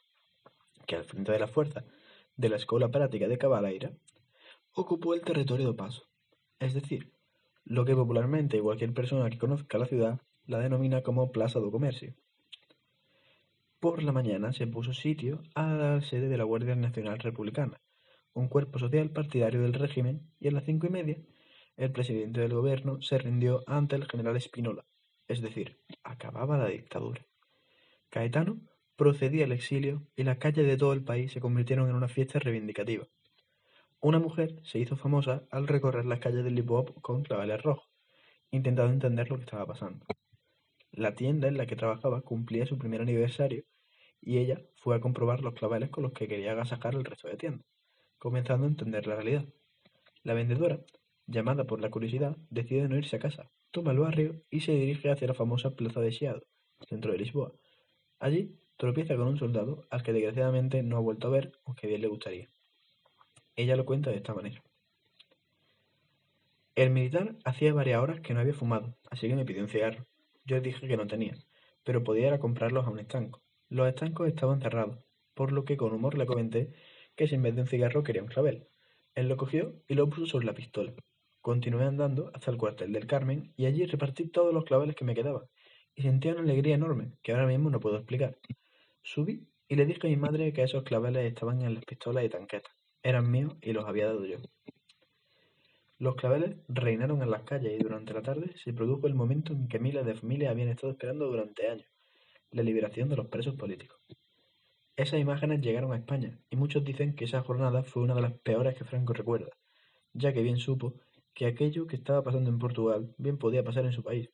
que 0.86 0.96
al 0.96 1.04
frente 1.04 1.32
de 1.32 1.38
la 1.38 1.46
fuerza 1.46 1.84
de 2.36 2.48
la 2.48 2.56
Escuela 2.56 2.88
Práctica 2.90 3.28
de 3.28 3.38
Cabaleira 3.38 3.92
ocupó 4.72 5.14
el 5.14 5.22
territorio 5.22 5.68
de 5.68 5.74
Paso, 5.74 6.08
es 6.58 6.74
decir, 6.74 7.12
lo 7.64 7.84
que 7.84 7.94
popularmente 7.94 8.60
cualquier 8.60 8.92
persona 8.92 9.30
que 9.30 9.38
conozca 9.38 9.78
la 9.78 9.86
ciudad 9.86 10.20
la 10.46 10.58
denomina 10.58 11.02
como 11.02 11.30
Plaza 11.30 11.60
do 11.60 11.70
Comercio. 11.70 12.14
Por 13.78 14.02
la 14.02 14.12
mañana 14.12 14.52
se 14.52 14.66
puso 14.66 14.92
sitio 14.92 15.42
a 15.54 15.66
la 15.74 16.00
sede 16.00 16.28
de 16.28 16.38
la 16.38 16.44
Guardia 16.44 16.74
Nacional 16.74 17.18
Republicana, 17.18 17.80
un 18.32 18.48
cuerpo 18.48 18.78
social 18.78 19.10
partidario 19.10 19.60
del 19.60 19.74
régimen, 19.74 20.32
y 20.40 20.48
a 20.48 20.52
las 20.52 20.64
cinco 20.64 20.86
y 20.86 20.90
media 20.90 21.18
el 21.78 21.92
presidente 21.92 22.40
del 22.40 22.52
gobierno 22.52 23.00
se 23.00 23.16
rindió 23.16 23.62
ante 23.66 23.96
el 23.96 24.06
general 24.06 24.36
Espinola, 24.36 24.84
es 25.28 25.40
decir, 25.40 25.78
acababa 26.02 26.58
la 26.58 26.66
dictadura. 26.66 27.24
Caetano 28.10 28.60
procedía 28.96 29.46
al 29.46 29.52
exilio 29.52 30.02
y 30.16 30.24
las 30.24 30.38
calles 30.38 30.66
de 30.66 30.76
todo 30.76 30.92
el 30.92 31.04
país 31.04 31.32
se 31.32 31.40
convirtieron 31.40 31.88
en 31.88 31.94
una 31.94 32.08
fiesta 32.08 32.38
reivindicativa. 32.38 33.06
Una 34.00 34.18
mujer 34.18 34.60
se 34.64 34.78
hizo 34.78 34.96
famosa 34.96 35.44
al 35.50 35.66
recorrer 35.66 36.04
las 36.04 36.20
calles 36.20 36.44
de 36.44 36.50
Lisboa 36.50 36.84
con 37.00 37.22
clavales 37.22 37.62
rojos, 37.62 37.88
intentando 38.50 38.92
entender 38.92 39.30
lo 39.30 39.36
que 39.36 39.44
estaba 39.44 39.66
pasando. 39.66 40.04
La 40.92 41.14
tienda 41.14 41.48
en 41.48 41.56
la 41.56 41.66
que 41.66 41.76
trabajaba 41.76 42.20
cumplía 42.20 42.66
su 42.66 42.76
primer 42.76 43.00
aniversario 43.00 43.64
y 44.20 44.38
ella 44.38 44.60
fue 44.76 44.96
a 44.96 45.00
comprobar 45.00 45.40
los 45.40 45.54
clavales 45.54 45.90
con 45.90 46.02
los 46.02 46.12
que 46.12 46.28
quería 46.28 46.52
agasajar 46.52 46.94
el 46.94 47.04
resto 47.04 47.28
de 47.28 47.36
tiendas 47.36 47.66
comenzando 48.18 48.66
a 48.66 48.68
entender 48.68 49.06
la 49.06 49.14
realidad. 49.14 49.44
La 50.24 50.34
vendedora, 50.34 50.80
llamada 51.28 51.64
por 51.64 51.80
la 51.80 51.90
curiosidad, 51.90 52.36
decide 52.50 52.88
no 52.88 52.96
irse 52.96 53.16
a 53.16 53.20
casa, 53.20 53.50
toma 53.70 53.92
el 53.92 53.98
barrio 53.98 54.42
y 54.50 54.60
se 54.60 54.72
dirige 54.72 55.10
hacia 55.10 55.28
la 55.28 55.34
famosa 55.34 55.76
Plaza 55.76 56.00
de 56.00 56.10
Chiado, 56.10 56.42
centro 56.88 57.12
de 57.12 57.18
Lisboa. 57.18 57.52
Allí 58.18 58.56
tropieza 58.78 59.14
con 59.14 59.28
un 59.28 59.38
soldado 59.38 59.86
al 59.90 60.02
que 60.02 60.12
desgraciadamente 60.12 60.82
no 60.82 60.96
ha 60.96 61.00
vuelto 61.00 61.28
a 61.28 61.30
ver, 61.30 61.52
aunque 61.66 61.86
bien 61.86 62.00
le 62.00 62.08
gustaría. 62.08 62.48
Ella 63.56 63.76
lo 63.76 63.84
cuenta 63.84 64.10
de 64.10 64.16
esta 64.16 64.34
manera. 64.34 64.62
El 66.74 66.90
militar 66.90 67.36
hacía 67.44 67.74
varias 67.74 68.00
horas 68.00 68.20
que 68.20 68.32
no 68.32 68.40
había 68.40 68.54
fumado, 68.54 68.96
así 69.10 69.28
que 69.28 69.34
me 69.34 69.44
pidió 69.44 69.62
un 69.62 69.68
cigarro. 69.68 70.06
Yo 70.44 70.60
dije 70.60 70.88
que 70.88 70.96
no 70.96 71.06
tenía, 71.06 71.34
pero 71.84 72.02
podía 72.02 72.28
ir 72.28 72.32
a 72.32 72.38
comprarlos 72.38 72.86
a 72.86 72.90
un 72.90 73.00
estanco. 73.00 73.42
Los 73.68 73.86
estancos 73.86 74.28
estaban 74.28 74.60
cerrados, 74.60 75.04
por 75.34 75.52
lo 75.52 75.64
que 75.64 75.76
con 75.76 75.92
humor 75.92 76.16
le 76.16 76.24
comenté 76.24 76.72
que 77.16 77.28
si 77.28 77.34
en 77.34 77.42
vez 77.42 77.54
de 77.54 77.62
un 77.62 77.66
cigarro 77.66 78.02
quería 78.02 78.22
un 78.22 78.28
clavel. 78.28 78.68
Él 79.14 79.28
lo 79.28 79.36
cogió 79.36 79.82
y 79.88 79.94
lo 79.94 80.08
puso 80.08 80.26
sobre 80.26 80.46
la 80.46 80.54
pistola. 80.54 80.94
Continué 81.40 81.84
andando 81.84 82.30
hasta 82.34 82.50
el 82.50 82.56
cuartel 82.56 82.92
del 82.92 83.06
Carmen 83.06 83.52
y 83.56 83.66
allí 83.66 83.86
repartí 83.86 84.28
todos 84.28 84.52
los 84.52 84.64
claveles 84.64 84.96
que 84.96 85.04
me 85.04 85.14
quedaban 85.14 85.44
y 85.94 86.02
sentía 86.02 86.32
una 86.32 86.42
alegría 86.42 86.74
enorme 86.74 87.12
que 87.22 87.32
ahora 87.32 87.46
mismo 87.46 87.70
no 87.70 87.80
puedo 87.80 87.96
explicar. 87.96 88.38
Subí 89.02 89.48
y 89.68 89.74
le 89.74 89.86
dije 89.86 90.06
a 90.06 90.10
mi 90.10 90.16
madre 90.16 90.52
que 90.52 90.62
esos 90.62 90.84
claveles 90.84 91.26
estaban 91.26 91.60
en 91.62 91.74
las 91.74 91.84
pistolas 91.84 92.24
y 92.24 92.28
tanquetas. 92.28 92.72
Eran 93.02 93.30
míos 93.30 93.56
y 93.62 93.72
los 93.72 93.84
había 93.84 94.06
dado 94.06 94.24
yo. 94.24 94.38
Los 95.98 96.14
claveles 96.14 96.56
reinaron 96.68 97.22
en 97.22 97.30
las 97.30 97.42
calles 97.42 97.72
y 97.78 97.82
durante 97.82 98.14
la 98.14 98.22
tarde 98.22 98.52
se 98.62 98.72
produjo 98.72 99.08
el 99.08 99.14
momento 99.14 99.52
en 99.52 99.66
que 99.66 99.80
miles 99.80 100.06
de 100.06 100.14
familias 100.14 100.52
habían 100.52 100.68
estado 100.68 100.92
esperando 100.92 101.26
durante 101.26 101.68
años, 101.68 101.88
la 102.52 102.62
liberación 102.62 103.08
de 103.08 103.16
los 103.16 103.26
presos 103.26 103.56
políticos. 103.56 103.98
Esas 104.94 105.18
imágenes 105.18 105.60
llegaron 105.60 105.92
a 105.92 105.96
España, 105.96 106.38
y 106.50 106.56
muchos 106.56 106.84
dicen 106.84 107.16
que 107.16 107.24
esa 107.24 107.42
jornada 107.42 107.82
fue 107.82 108.02
una 108.04 108.14
de 108.14 108.22
las 108.22 108.32
peores 108.32 108.76
que 108.76 108.84
Franco 108.84 109.12
recuerda, 109.12 109.50
ya 110.12 110.32
que 110.32 110.42
bien 110.42 110.58
supo 110.58 110.94
que 111.38 111.46
aquello 111.46 111.86
que 111.86 111.94
estaba 111.94 112.24
pasando 112.24 112.50
en 112.50 112.58
Portugal 112.58 113.14
bien 113.16 113.38
podía 113.38 113.62
pasar 113.62 113.84
en 113.84 113.92
su 113.92 114.02
país. 114.02 114.28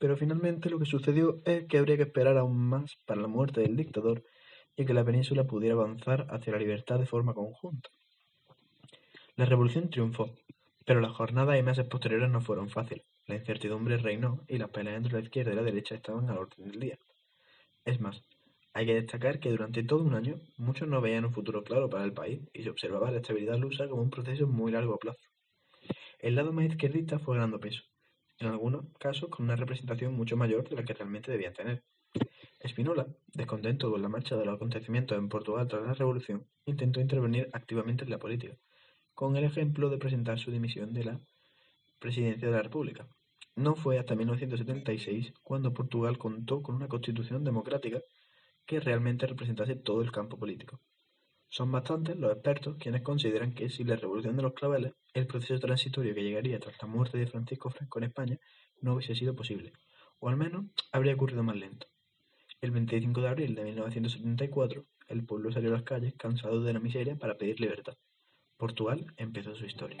Pero 0.00 0.16
finalmente 0.16 0.68
lo 0.68 0.80
que 0.80 0.84
sucedió 0.84 1.40
es 1.44 1.68
que 1.68 1.78
habría 1.78 1.96
que 1.96 2.02
esperar 2.02 2.36
aún 2.38 2.56
más 2.56 2.96
para 3.06 3.20
la 3.20 3.28
muerte 3.28 3.60
del 3.60 3.76
dictador 3.76 4.24
y 4.76 4.84
que 4.84 4.94
la 4.94 5.04
península 5.04 5.44
pudiera 5.44 5.76
avanzar 5.76 6.26
hacia 6.30 6.52
la 6.54 6.58
libertad 6.58 6.98
de 6.98 7.06
forma 7.06 7.34
conjunta. 7.34 7.88
La 9.36 9.44
revolución 9.44 9.90
triunfó, 9.90 10.28
pero 10.84 11.00
las 11.00 11.12
jornadas 11.12 11.56
y 11.56 11.62
meses 11.62 11.86
posteriores 11.86 12.28
no 12.28 12.40
fueron 12.40 12.68
fáciles. 12.68 13.04
La 13.28 13.36
incertidumbre 13.36 13.96
reinó 13.98 14.40
y 14.48 14.58
las 14.58 14.70
peleas 14.70 14.96
entre 14.96 15.12
la 15.12 15.20
izquierda 15.20 15.52
y 15.52 15.56
la 15.56 15.62
derecha 15.62 15.94
estaban 15.94 16.28
al 16.28 16.38
orden 16.38 16.68
del 16.68 16.80
día. 16.80 16.98
Es 17.84 18.00
más, 18.00 18.24
hay 18.72 18.86
que 18.86 18.94
destacar 18.94 19.38
que 19.38 19.50
durante 19.50 19.84
todo 19.84 20.02
un 20.02 20.14
año 20.14 20.40
muchos 20.56 20.88
no 20.88 21.00
veían 21.00 21.26
un 21.26 21.32
futuro 21.32 21.62
claro 21.62 21.88
para 21.88 22.02
el 22.02 22.12
país 22.12 22.40
y 22.52 22.64
se 22.64 22.70
observaba 22.70 23.12
la 23.12 23.18
estabilidad 23.18 23.56
lusa 23.56 23.86
como 23.86 24.02
un 24.02 24.10
proceso 24.10 24.48
muy 24.48 24.72
largo 24.72 24.98
plazo. 24.98 25.20
El 26.24 26.36
lado 26.36 26.54
más 26.54 26.64
izquierdista 26.64 27.18
fue 27.18 27.36
ganando 27.36 27.60
peso, 27.60 27.82
en 28.38 28.46
algunos 28.46 28.86
casos 28.98 29.28
con 29.28 29.44
una 29.44 29.56
representación 29.56 30.16
mucho 30.16 30.38
mayor 30.38 30.66
de 30.66 30.76
la 30.76 30.82
que 30.82 30.94
realmente 30.94 31.30
debían 31.30 31.52
tener. 31.52 31.84
Espinola, 32.60 33.06
descontento 33.34 33.90
con 33.90 34.00
la 34.00 34.08
marcha 34.08 34.34
de 34.34 34.46
los 34.46 34.54
acontecimientos 34.54 35.18
en 35.18 35.28
Portugal 35.28 35.68
tras 35.68 35.82
la 35.82 35.92
revolución, 35.92 36.46
intentó 36.64 36.98
intervenir 36.98 37.50
activamente 37.52 38.04
en 38.04 38.10
la 38.10 38.18
política, 38.18 38.56
con 39.12 39.36
el 39.36 39.44
ejemplo 39.44 39.90
de 39.90 39.98
presentar 39.98 40.38
su 40.38 40.50
dimisión 40.50 40.94
de 40.94 41.04
la 41.04 41.20
presidencia 41.98 42.48
de 42.48 42.54
la 42.54 42.62
República. 42.62 43.06
No 43.54 43.74
fue 43.74 43.98
hasta 43.98 44.14
1976 44.14 45.34
cuando 45.42 45.74
Portugal 45.74 46.16
contó 46.16 46.62
con 46.62 46.76
una 46.76 46.88
constitución 46.88 47.44
democrática 47.44 48.00
que 48.64 48.80
realmente 48.80 49.26
representase 49.26 49.76
todo 49.76 50.00
el 50.00 50.10
campo 50.10 50.38
político. 50.38 50.80
Son 51.56 51.70
bastantes 51.70 52.16
los 52.16 52.32
expertos 52.32 52.78
quienes 52.80 53.02
consideran 53.02 53.54
que 53.54 53.70
sin 53.70 53.86
la 53.86 53.94
revolución 53.94 54.36
de 54.36 54.42
los 54.42 54.54
claveles, 54.54 54.94
el 55.12 55.28
proceso 55.28 55.60
transitorio 55.60 56.12
que 56.12 56.24
llegaría 56.24 56.58
tras 56.58 56.82
la 56.82 56.88
muerte 56.88 57.16
de 57.16 57.28
Francisco 57.28 57.70
Franco 57.70 58.00
en 58.00 58.06
España 58.06 58.40
no 58.80 58.94
hubiese 58.94 59.14
sido 59.14 59.36
posible, 59.36 59.72
o 60.18 60.28
al 60.28 60.36
menos 60.36 60.64
habría 60.90 61.14
ocurrido 61.14 61.44
más 61.44 61.54
lento. 61.54 61.86
El 62.60 62.72
25 62.72 63.20
de 63.20 63.28
abril 63.28 63.54
de 63.54 63.62
1974, 63.62 64.84
el 65.06 65.24
pueblo 65.24 65.52
salió 65.52 65.70
a 65.70 65.74
las 65.74 65.84
calles 65.84 66.14
cansado 66.18 66.60
de 66.60 66.72
la 66.72 66.80
miseria 66.80 67.14
para 67.14 67.38
pedir 67.38 67.60
libertad. 67.60 67.94
Portugal 68.56 69.06
empezó 69.16 69.54
su 69.54 69.64
historia. 69.64 69.98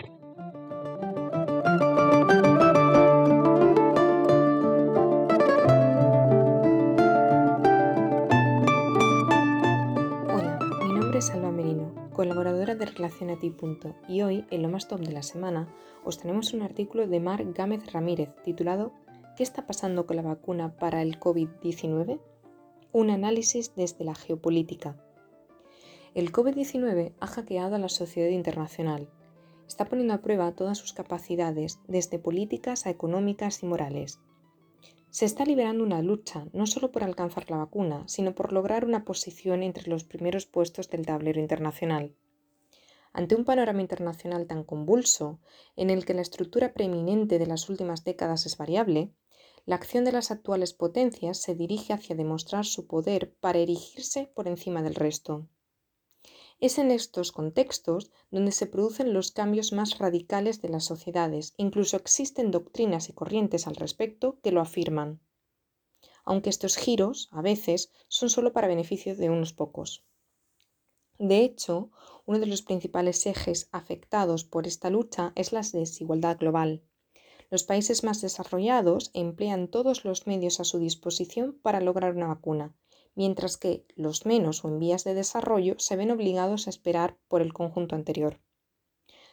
De 12.84 12.92
Relación 12.92 13.30
a 13.30 13.38
Ti. 13.38 13.54
Y 14.08 14.22
hoy, 14.22 14.44
en 14.50 14.62
lo 14.62 14.68
más 14.68 14.88
top 14.88 15.00
de 15.00 15.12
la 15.12 15.22
semana, 15.22 15.68
os 16.04 16.18
tenemos 16.18 16.52
un 16.52 16.62
artículo 16.62 17.06
de 17.06 17.20
Mar 17.20 17.44
Gámez 17.52 17.92
Ramírez 17.92 18.30
titulado 18.44 18.92
¿Qué 19.36 19.42
está 19.42 19.66
pasando 19.66 20.06
con 20.06 20.16
la 20.16 20.22
vacuna 20.22 20.76
para 20.76 21.02
el 21.02 21.18
COVID-19? 21.18 22.20
Un 22.92 23.10
análisis 23.10 23.74
desde 23.74 24.04
la 24.04 24.14
geopolítica. 24.14 24.96
El 26.14 26.30
COVID-19 26.30 27.14
ha 27.18 27.26
hackeado 27.26 27.74
a 27.74 27.78
la 27.78 27.88
sociedad 27.88 28.30
internacional. 28.30 29.08
Está 29.66 29.86
poniendo 29.86 30.14
a 30.14 30.20
prueba 30.20 30.52
todas 30.52 30.78
sus 30.78 30.92
capacidades, 30.92 31.80
desde 31.88 32.18
políticas 32.18 32.86
a 32.86 32.90
económicas 32.90 33.62
y 33.62 33.66
morales. 33.66 34.20
Se 35.10 35.24
está 35.24 35.44
liberando 35.44 35.84
una 35.84 36.02
lucha 36.02 36.46
no 36.52 36.66
solo 36.66 36.92
por 36.92 37.02
alcanzar 37.02 37.50
la 37.50 37.56
vacuna, 37.56 38.04
sino 38.06 38.34
por 38.34 38.52
lograr 38.52 38.84
una 38.84 39.04
posición 39.04 39.62
entre 39.62 39.88
los 39.88 40.04
primeros 40.04 40.46
puestos 40.46 40.90
del 40.90 41.06
tablero 41.06 41.40
internacional. 41.40 42.14
Ante 43.14 43.36
un 43.36 43.44
panorama 43.44 43.80
internacional 43.80 44.46
tan 44.46 44.64
convulso, 44.64 45.38
en 45.76 45.88
el 45.88 46.04
que 46.04 46.14
la 46.14 46.20
estructura 46.20 46.74
preeminente 46.74 47.38
de 47.38 47.46
las 47.46 47.70
últimas 47.70 48.02
décadas 48.02 48.44
es 48.44 48.56
variable, 48.56 49.14
la 49.66 49.76
acción 49.76 50.04
de 50.04 50.10
las 50.10 50.32
actuales 50.32 50.74
potencias 50.74 51.38
se 51.38 51.54
dirige 51.54 51.92
hacia 51.92 52.16
demostrar 52.16 52.66
su 52.66 52.88
poder 52.88 53.32
para 53.36 53.60
erigirse 53.60 54.26
por 54.34 54.48
encima 54.48 54.82
del 54.82 54.96
resto. 54.96 55.48
Es 56.58 56.76
en 56.78 56.90
estos 56.90 57.30
contextos 57.30 58.10
donde 58.32 58.50
se 58.50 58.66
producen 58.66 59.14
los 59.14 59.30
cambios 59.30 59.72
más 59.72 59.98
radicales 59.98 60.60
de 60.60 60.70
las 60.70 60.84
sociedades, 60.84 61.54
incluso 61.56 61.96
existen 61.96 62.50
doctrinas 62.50 63.08
y 63.08 63.12
corrientes 63.12 63.68
al 63.68 63.76
respecto 63.76 64.40
que 64.42 64.50
lo 64.52 64.60
afirman, 64.60 65.20
aunque 66.24 66.50
estos 66.50 66.76
giros, 66.76 67.28
a 67.30 67.42
veces, 67.42 67.92
son 68.08 68.28
solo 68.28 68.52
para 68.52 68.66
beneficio 68.66 69.14
de 69.14 69.30
unos 69.30 69.52
pocos. 69.52 70.04
De 71.18 71.38
hecho, 71.38 71.90
uno 72.26 72.38
de 72.38 72.46
los 72.46 72.62
principales 72.62 73.24
ejes 73.26 73.68
afectados 73.70 74.44
por 74.44 74.66
esta 74.66 74.90
lucha 74.90 75.32
es 75.36 75.52
la 75.52 75.60
desigualdad 75.60 76.38
global. 76.38 76.82
Los 77.50 77.62
países 77.62 78.02
más 78.02 78.20
desarrollados 78.20 79.10
emplean 79.14 79.68
todos 79.68 80.04
los 80.04 80.26
medios 80.26 80.58
a 80.58 80.64
su 80.64 80.78
disposición 80.78 81.58
para 81.62 81.80
lograr 81.80 82.16
una 82.16 82.26
vacuna, 82.26 82.74
mientras 83.14 83.56
que 83.56 83.86
los 83.94 84.26
menos 84.26 84.64
o 84.64 84.68
en 84.68 84.78
vías 84.80 85.04
de 85.04 85.14
desarrollo 85.14 85.76
se 85.78 85.96
ven 85.96 86.10
obligados 86.10 86.66
a 86.66 86.70
esperar 86.70 87.16
por 87.28 87.42
el 87.42 87.52
conjunto 87.52 87.94
anterior. 87.94 88.40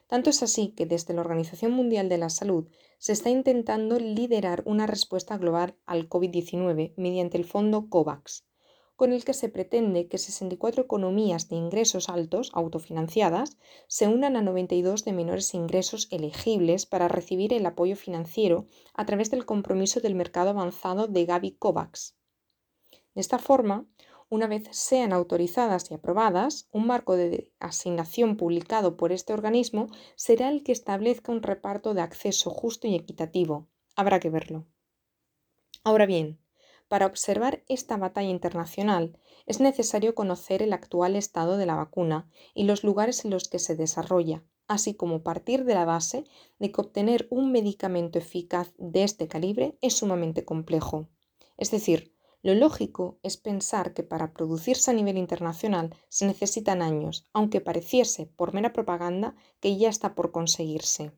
Tanto 0.08 0.30
es 0.30 0.44
así 0.44 0.74
que 0.76 0.86
desde 0.86 1.14
la 1.14 1.22
Organización 1.22 1.72
Mundial 1.72 2.10
de 2.10 2.18
la 2.18 2.30
Salud 2.30 2.68
se 2.98 3.14
está 3.14 3.30
intentando 3.30 3.98
liderar 3.98 4.62
una 4.66 4.86
respuesta 4.86 5.38
global 5.38 5.78
al 5.86 6.10
COVID-19 6.10 6.94
mediante 6.98 7.38
el 7.38 7.46
fondo 7.46 7.90
COVAX, 7.90 8.46
con 9.02 9.14
el 9.14 9.26
que 9.26 9.34
se 9.34 9.50
pretende 9.50 10.08
que 10.08 10.20
64 10.20 10.84
economías 10.84 11.50
de 11.50 11.56
ingresos 11.56 12.08
altos, 12.08 12.52
autofinanciadas, 12.54 13.58
se 13.88 14.08
unan 14.08 14.36
a 14.36 14.44
92 14.44 15.06
de 15.06 15.12
menores 15.12 15.56
ingresos 15.56 16.08
elegibles 16.12 16.86
para 16.86 17.08
recibir 17.08 17.52
el 17.52 17.66
apoyo 17.66 17.96
financiero 17.96 18.68
a 18.94 19.08
través 19.08 19.32
del 19.32 19.44
compromiso 19.44 20.02
del 20.02 20.14
mercado 20.14 20.52
avanzado 20.52 21.08
de 21.08 21.26
Gavi 21.26 21.54
COVAX. 21.54 22.16
De 23.16 23.22
esta 23.22 23.40
forma, 23.40 23.88
una 24.30 24.46
vez 24.46 24.68
sean 24.70 25.14
autorizadas 25.14 25.90
y 25.90 25.96
aprobadas, 25.96 26.70
un 26.72 26.86
marco 26.86 27.16
de 27.16 27.52
asignación 27.58 28.38
publicado 28.38 28.98
por 28.98 29.12
este 29.12 29.34
organismo 29.34 29.88
será 30.16 30.48
el 30.50 30.62
que 30.62 30.74
establezca 30.74 31.32
un 31.32 31.42
reparto 31.42 31.96
de 31.96 32.02
acceso 32.02 32.52
justo 32.52 32.88
y 32.88 32.94
equitativo. 32.94 33.68
Habrá 33.96 34.20
que 34.20 34.30
verlo. 34.30 34.68
Ahora 35.84 36.06
bien, 36.06 36.41
para 36.92 37.06
observar 37.06 37.64
esta 37.70 37.96
batalla 37.96 38.28
internacional 38.28 39.18
es 39.46 39.62
necesario 39.62 40.14
conocer 40.14 40.62
el 40.62 40.74
actual 40.74 41.16
estado 41.16 41.56
de 41.56 41.66
la 41.66 41.76
vacuna 41.76 42.30
y 42.54 42.66
los 42.66 42.84
lugares 42.84 43.24
en 43.24 43.32
los 43.32 43.48
que 43.48 43.60
se 43.60 43.78
desarrolla, 43.78 44.44
así 44.68 44.94
como 44.94 45.24
partir 45.24 45.64
de 45.64 45.74
la 45.74 45.86
base 45.86 46.26
de 46.60 46.70
que 46.74 46.82
obtener 46.82 47.28
un 47.30 47.54
medicamento 47.54 48.20
eficaz 48.20 48.74
de 48.78 49.06
este 49.06 49.30
calibre 49.30 49.78
es 49.80 49.94
sumamente 49.94 50.44
complejo. 50.44 51.08
Es 51.56 51.72
decir, 51.72 52.14
lo 52.42 52.56
lógico 52.56 53.20
es 53.24 53.38
pensar 53.38 53.94
que 53.94 54.04
para 54.04 54.34
producirse 54.34 54.92
a 54.92 54.94
nivel 54.94 55.18
internacional 55.18 55.96
se 56.10 56.26
necesitan 56.26 56.82
años, 56.82 57.26
aunque 57.32 57.62
pareciese, 57.62 58.26
por 58.26 58.54
mera 58.54 58.74
propaganda, 58.74 59.34
que 59.62 59.78
ya 59.78 59.88
está 59.88 60.14
por 60.14 60.34
conseguirse. 60.34 61.14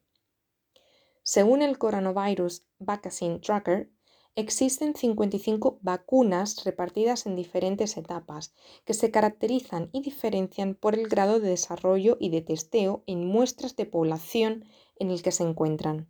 Según 1.23 1.63
el 1.63 1.79
Coronavirus 1.79 2.67
Vaccine 2.77 3.39
Tracker, 3.39 3.89
Existen 4.35 4.95
55 4.95 5.77
vacunas 5.83 6.63
repartidas 6.65 7.27
en 7.27 7.35
diferentes 7.35 7.97
etapas, 7.97 8.55
que 8.83 8.95
se 8.95 9.11
caracterizan 9.11 9.91
y 9.93 10.01
diferencian 10.01 10.73
por 10.73 10.95
el 10.95 11.07
grado 11.07 11.39
de 11.39 11.49
desarrollo 11.49 12.17
y 12.19 12.29
de 12.29 12.41
testeo 12.41 13.03
en 13.05 13.27
muestras 13.27 13.75
de 13.75 13.85
población 13.85 14.65
en 14.95 15.11
el 15.11 15.21
que 15.21 15.31
se 15.31 15.43
encuentran. 15.43 16.09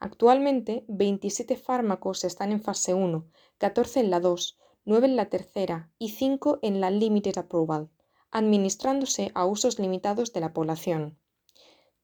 Actualmente, 0.00 0.84
27 0.88 1.56
fármacos 1.56 2.24
están 2.24 2.50
en 2.50 2.60
fase 2.60 2.94
1, 2.94 3.30
14 3.58 4.00
en 4.00 4.10
la 4.10 4.18
2, 4.18 4.58
9 4.84 5.06
en 5.06 5.14
la 5.14 5.30
tercera 5.30 5.92
y 6.00 6.08
5 6.08 6.58
en 6.62 6.80
la 6.80 6.90
Limited 6.90 7.38
Approval, 7.38 7.90
administrándose 8.32 9.30
a 9.34 9.46
usos 9.46 9.78
limitados 9.78 10.32
de 10.32 10.40
la 10.40 10.52
población. 10.52 11.16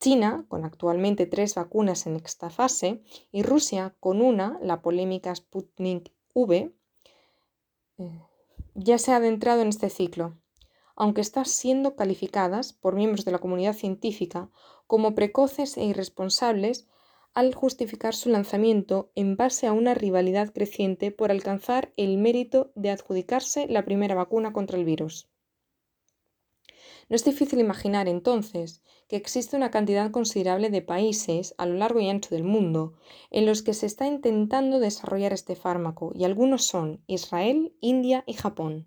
China, 0.00 0.46
con 0.48 0.64
actualmente 0.64 1.26
tres 1.26 1.54
vacunas 1.54 2.06
en 2.06 2.16
esta 2.16 2.48
fase, 2.48 3.02
y 3.30 3.42
Rusia, 3.42 3.94
con 4.00 4.22
una, 4.22 4.58
la 4.62 4.80
polémica 4.80 5.34
Sputnik 5.34 6.10
V, 6.34 6.72
eh, 7.98 8.22
ya 8.74 8.98
se 8.98 9.12
ha 9.12 9.16
adentrado 9.16 9.60
en 9.60 9.68
este 9.68 9.90
ciclo, 9.90 10.38
aunque 10.96 11.20
están 11.20 11.44
siendo 11.44 11.96
calificadas 11.96 12.72
por 12.72 12.94
miembros 12.94 13.24
de 13.24 13.32
la 13.32 13.38
comunidad 13.38 13.74
científica 13.74 14.48
como 14.86 15.14
precoces 15.14 15.76
e 15.76 15.84
irresponsables 15.84 16.88
al 17.32 17.54
justificar 17.54 18.14
su 18.14 18.28
lanzamiento 18.28 19.12
en 19.14 19.36
base 19.36 19.66
a 19.66 19.72
una 19.72 19.94
rivalidad 19.94 20.52
creciente 20.52 21.12
por 21.12 21.30
alcanzar 21.30 21.92
el 21.96 22.18
mérito 22.18 22.72
de 22.74 22.90
adjudicarse 22.90 23.66
la 23.68 23.84
primera 23.84 24.14
vacuna 24.14 24.52
contra 24.52 24.78
el 24.78 24.84
virus. 24.84 25.29
No 27.10 27.16
es 27.16 27.24
difícil 27.24 27.58
imaginar 27.58 28.06
entonces 28.06 28.84
que 29.08 29.16
existe 29.16 29.56
una 29.56 29.72
cantidad 29.72 30.12
considerable 30.12 30.70
de 30.70 30.80
países 30.80 31.56
a 31.58 31.66
lo 31.66 31.74
largo 31.74 31.98
y 31.98 32.08
ancho 32.08 32.32
del 32.32 32.44
mundo 32.44 32.94
en 33.32 33.46
los 33.46 33.62
que 33.62 33.74
se 33.74 33.86
está 33.86 34.06
intentando 34.06 34.78
desarrollar 34.78 35.32
este 35.32 35.56
fármaco 35.56 36.12
y 36.14 36.22
algunos 36.22 36.64
son 36.64 37.02
Israel, 37.08 37.74
India 37.80 38.22
y 38.28 38.34
Japón. 38.34 38.86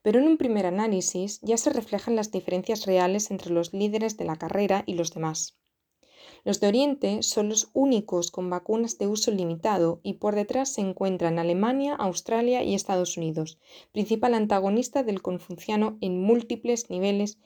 Pero 0.00 0.20
en 0.20 0.26
un 0.26 0.38
primer 0.38 0.64
análisis 0.64 1.38
ya 1.42 1.58
se 1.58 1.68
reflejan 1.68 2.16
las 2.16 2.30
diferencias 2.30 2.86
reales 2.86 3.30
entre 3.30 3.52
los 3.52 3.74
líderes 3.74 4.16
de 4.16 4.24
la 4.24 4.36
carrera 4.36 4.82
y 4.86 4.94
los 4.94 5.12
demás. 5.12 5.58
Los 6.44 6.60
de 6.60 6.68
Oriente 6.68 7.22
son 7.22 7.48
los 7.48 7.70
únicos 7.72 8.30
con 8.30 8.50
vacunas 8.50 8.98
de 8.98 9.06
uso 9.06 9.30
limitado 9.30 10.00
y 10.02 10.14
por 10.14 10.34
detrás 10.34 10.72
se 10.72 10.80
encuentran 10.80 11.38
Alemania, 11.38 11.94
Australia 11.94 12.62
y 12.62 12.74
Estados 12.74 13.16
Unidos, 13.16 13.58
principal 13.92 14.34
antagonista 14.34 15.02
del 15.02 15.22
confuciano 15.22 15.98
en 16.00 16.20
múltiples 16.20 16.90
niveles 16.90 17.38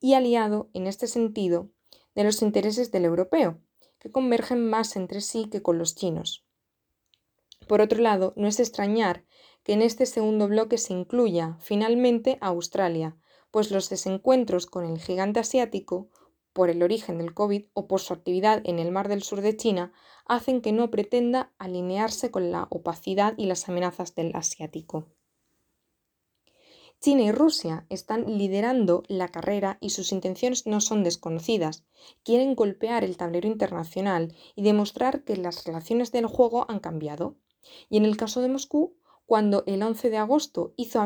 y 0.00 0.14
aliado, 0.14 0.68
en 0.74 0.86
este 0.86 1.06
sentido, 1.06 1.70
de 2.14 2.24
los 2.24 2.42
intereses 2.42 2.90
del 2.90 3.04
europeo, 3.04 3.60
que 3.98 4.10
convergen 4.10 4.68
más 4.68 4.96
entre 4.96 5.20
sí 5.20 5.48
que 5.48 5.62
con 5.62 5.78
los 5.78 5.94
chinos. 5.94 6.44
Por 7.68 7.80
otro 7.80 8.02
lado, 8.02 8.32
no 8.36 8.48
es 8.48 8.58
extrañar 8.58 9.24
que 9.62 9.72
en 9.74 9.82
este 9.82 10.06
segundo 10.06 10.48
bloque 10.48 10.78
se 10.78 10.92
incluya 10.92 11.56
finalmente 11.60 12.36
a 12.40 12.48
Australia, 12.48 13.16
pues 13.52 13.70
los 13.70 13.88
desencuentros 13.88 14.66
con 14.66 14.84
el 14.84 14.98
gigante 14.98 15.40
asiático 15.40 16.08
por 16.52 16.70
el 16.70 16.82
origen 16.82 17.18
del 17.18 17.34
COVID 17.34 17.66
o 17.74 17.86
por 17.86 18.00
su 18.00 18.12
actividad 18.12 18.60
en 18.64 18.78
el 18.78 18.92
Mar 18.92 19.08
del 19.08 19.22
Sur 19.22 19.40
de 19.40 19.56
China, 19.56 19.92
hacen 20.26 20.60
que 20.60 20.72
no 20.72 20.90
pretenda 20.90 21.52
alinearse 21.58 22.30
con 22.30 22.50
la 22.50 22.66
opacidad 22.70 23.34
y 23.36 23.46
las 23.46 23.68
amenazas 23.68 24.14
del 24.14 24.34
asiático. 24.34 25.06
China 27.02 27.22
y 27.22 27.32
Rusia 27.32 27.84
están 27.88 28.38
liderando 28.38 29.02
la 29.08 29.26
carrera 29.26 29.76
y 29.80 29.90
sus 29.90 30.12
intenciones 30.12 30.66
no 30.68 30.80
son 30.80 31.02
desconocidas. 31.02 31.84
Quieren 32.22 32.54
golpear 32.54 33.02
el 33.02 33.16
tablero 33.16 33.48
internacional 33.48 34.36
y 34.54 34.62
demostrar 34.62 35.24
que 35.24 35.36
las 35.36 35.64
relaciones 35.64 36.12
del 36.12 36.26
juego 36.26 36.64
han 36.70 36.78
cambiado. 36.78 37.38
Y 37.88 37.96
en 37.96 38.04
el 38.04 38.16
caso 38.16 38.40
de 38.40 38.48
Moscú, 38.48 38.94
cuando 39.26 39.64
el 39.66 39.82
11 39.82 40.10
de 40.10 40.18
agosto 40.18 40.74
hizo, 40.76 41.04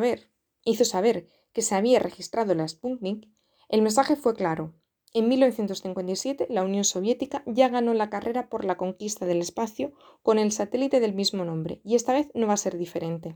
hizo 0.65 0.85
saber 0.85 1.31
que 1.55 1.63
se 1.63 1.75
había 1.75 1.99
registrado 1.99 2.55
la 2.55 2.69
Sputnik, 2.69 3.31
el 3.71 3.81
mensaje 3.81 4.17
fue 4.17 4.35
claro. 4.35 4.75
En 5.17 5.29
1957, 5.29 6.47
la 6.51 6.63
Unión 6.63 6.85
Soviética 6.85 7.43
ya 7.47 7.71
ganó 7.71 7.95
la 7.95 8.11
carrera 8.11 8.51
por 8.51 8.67
la 8.67 8.77
conquista 8.77 9.25
del 9.25 9.41
espacio 9.41 9.95
con 10.23 10.39
el 10.39 10.53
satélite 10.53 11.01
del 11.01 11.15
mismo 11.15 11.47
nombre, 11.47 11.81
y 11.85 11.95
esta 11.95 12.13
vez 12.13 12.29
no 12.35 12.47
va 12.47 12.53
a 12.53 12.59
ser 12.59 12.77
diferente. 12.77 13.35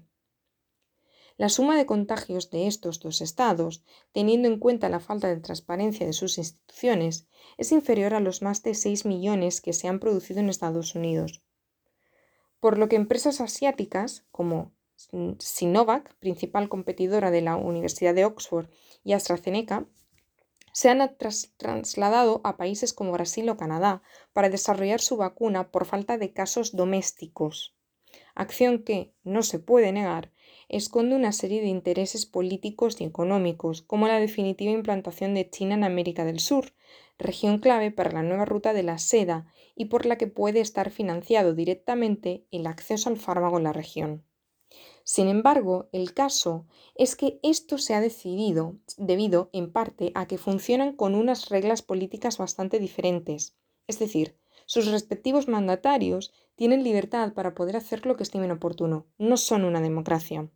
La 1.39 1.49
suma 1.49 1.79
de 1.79 1.87
contagios 1.87 2.51
de 2.51 2.67
estos 2.67 3.01
dos 3.01 3.23
estados, 3.23 3.83
teniendo 4.13 4.47
en 4.47 4.59
cuenta 4.59 4.91
la 4.91 5.01
falta 5.01 5.29
de 5.29 5.41
transparencia 5.41 6.05
de 6.05 6.13
sus 6.13 6.37
instituciones, 6.37 7.29
es 7.57 7.73
inferior 7.73 8.13
a 8.13 8.21
los 8.21 8.43
más 8.43 8.63
de 8.63 8.75
6 8.75 9.07
millones 9.07 9.63
que 9.63 9.73
se 9.73 9.89
han 9.89 10.01
producido 10.01 10.41
en 10.41 10.51
Estados 10.51 10.95
Unidos. 10.95 11.43
Por 12.61 12.77
lo 12.77 12.91
que 12.91 12.97
empresas 12.97 13.41
asiáticas 13.41 14.27
como 14.31 14.75
Sinovac, 15.39 16.15
principal 16.17 16.69
competidora 16.69 17.31
de 17.31 17.41
la 17.41 17.57
Universidad 17.57 18.15
de 18.15 18.27
Oxford, 18.27 18.69
y 19.03 19.15
AstraZeneca, 19.15 19.87
se 20.73 20.89
han 20.89 21.17
trasladado 21.59 22.41
a 22.45 22.57
países 22.57 22.93
como 22.93 23.13
Brasil 23.13 23.49
o 23.49 23.57
Canadá 23.57 24.03
para 24.33 24.49
desarrollar 24.49 25.01
su 25.01 25.17
vacuna 25.17 25.71
por 25.71 25.85
falta 25.87 26.19
de 26.19 26.33
casos 26.33 26.77
domésticos, 26.77 27.77
acción 28.35 28.83
que, 28.85 29.13
no 29.25 29.43
se 29.43 29.59
puede 29.59 29.93
negar, 29.93 30.33
esconde 30.69 31.17
una 31.17 31.33
serie 31.33 31.61
de 31.61 31.69
intereses 31.69 32.27
políticos 32.27 33.01
y 33.01 33.05
económicos, 33.05 33.83
como 33.83 34.09
la 34.09 34.21
definitiva 34.21 34.71
implantación 34.71 35.35
de 35.35 35.51
China 35.51 35.75
en 35.75 35.85
América 35.85 36.25
del 36.25 36.41
Sur, 36.41 36.73
región 37.19 37.59
clave 37.59 37.91
para 37.91 38.13
la 38.13 38.23
nueva 38.23 38.45
ruta 38.45 38.73
de 38.73 38.83
la 38.83 38.99
seda 38.99 39.47
y 39.75 39.87
por 39.87 40.07
la 40.07 40.17
que 40.17 40.27
puede 40.27 40.61
estar 40.61 40.91
financiado 40.91 41.55
directamente 41.55 42.47
el 42.51 42.67
acceso 42.67 43.11
al 43.11 43.19
fármaco 43.19 43.59
en 43.59 43.65
la 43.65 43.73
región. 43.73 44.25
Sin 45.13 45.27
embargo, 45.27 45.89
el 45.91 46.15
caso 46.15 46.67
es 46.95 47.17
que 47.17 47.41
esto 47.43 47.79
se 47.79 47.95
ha 47.95 48.01
decidido 48.01 48.77
debido 48.97 49.51
en 49.53 49.73
parte 49.73 50.13
a 50.15 50.29
que 50.29 50.39
funcionan 50.39 50.95
con 50.95 51.17
unas 51.17 51.49
reglas 51.49 51.83
políticas 51.83 52.39
bastante 52.39 52.79
diferentes, 52.79 53.57
es 53.89 53.99
decir, 53.99 54.39
sus 54.67 54.87
respectivos 54.87 55.49
mandatarios 55.49 56.33
tienen 56.55 56.85
libertad 56.85 57.33
para 57.33 57.57
poder 57.57 57.75
hacer 57.77 58.07
lo 58.07 58.17
que 58.17 58.23
estimen 58.23 58.53
oportuno, 58.53 59.09
no 59.19 59.37
son 59.37 59.65
una 59.65 59.81
democracia. 59.81 60.49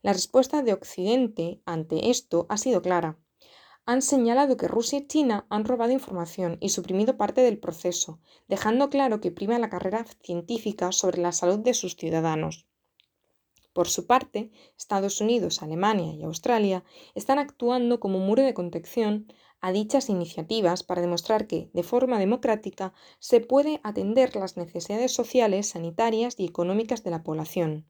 La 0.00 0.12
respuesta 0.12 0.62
de 0.62 0.72
Occidente 0.72 1.60
ante 1.64 2.10
esto 2.10 2.46
ha 2.48 2.58
sido 2.58 2.82
clara. 2.82 3.18
Han 3.84 4.00
señalado 4.00 4.56
que 4.56 4.68
Rusia 4.68 5.00
y 5.00 5.08
China 5.08 5.44
han 5.50 5.64
robado 5.64 5.90
información 5.90 6.56
y 6.60 6.68
suprimido 6.68 7.16
parte 7.16 7.40
del 7.40 7.58
proceso, 7.58 8.20
dejando 8.46 8.90
claro 8.90 9.20
que 9.20 9.32
prima 9.32 9.58
la 9.58 9.70
carrera 9.70 10.06
científica 10.22 10.92
sobre 10.92 11.20
la 11.20 11.32
salud 11.32 11.58
de 11.58 11.74
sus 11.74 11.96
ciudadanos. 11.96 12.68
Por 13.76 13.88
su 13.88 14.06
parte, 14.06 14.50
Estados 14.78 15.20
Unidos, 15.20 15.62
Alemania 15.62 16.14
y 16.14 16.22
Australia 16.22 16.82
están 17.14 17.38
actuando 17.38 18.00
como 18.00 18.18
muro 18.20 18.42
de 18.42 18.54
contención 18.54 19.30
a 19.60 19.70
dichas 19.70 20.08
iniciativas 20.08 20.82
para 20.82 21.02
demostrar 21.02 21.46
que, 21.46 21.68
de 21.74 21.82
forma 21.82 22.18
democrática, 22.18 22.94
se 23.18 23.42
puede 23.42 23.80
atender 23.84 24.34
las 24.34 24.56
necesidades 24.56 25.12
sociales, 25.12 25.68
sanitarias 25.68 26.36
y 26.38 26.46
económicas 26.46 27.04
de 27.04 27.10
la 27.10 27.22
población 27.22 27.86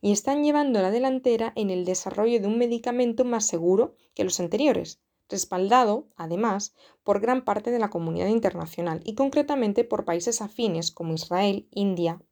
y 0.00 0.12
están 0.12 0.44
llevando 0.44 0.80
la 0.80 0.92
delantera 0.92 1.52
en 1.56 1.70
el 1.70 1.84
desarrollo 1.84 2.40
de 2.40 2.46
un 2.46 2.56
medicamento 2.56 3.24
más 3.24 3.44
seguro 3.44 3.96
que 4.14 4.22
los 4.22 4.38
anteriores, 4.38 5.02
respaldado, 5.28 6.06
además, 6.14 6.76
por 7.02 7.18
gran 7.18 7.44
parte 7.44 7.72
de 7.72 7.80
la 7.80 7.90
comunidad 7.90 8.28
internacional 8.28 9.00
y 9.04 9.16
concretamente 9.16 9.82
por 9.82 10.04
países 10.04 10.40
afines 10.40 10.92
como 10.92 11.12
Israel, 11.12 11.66
India, 11.72 12.22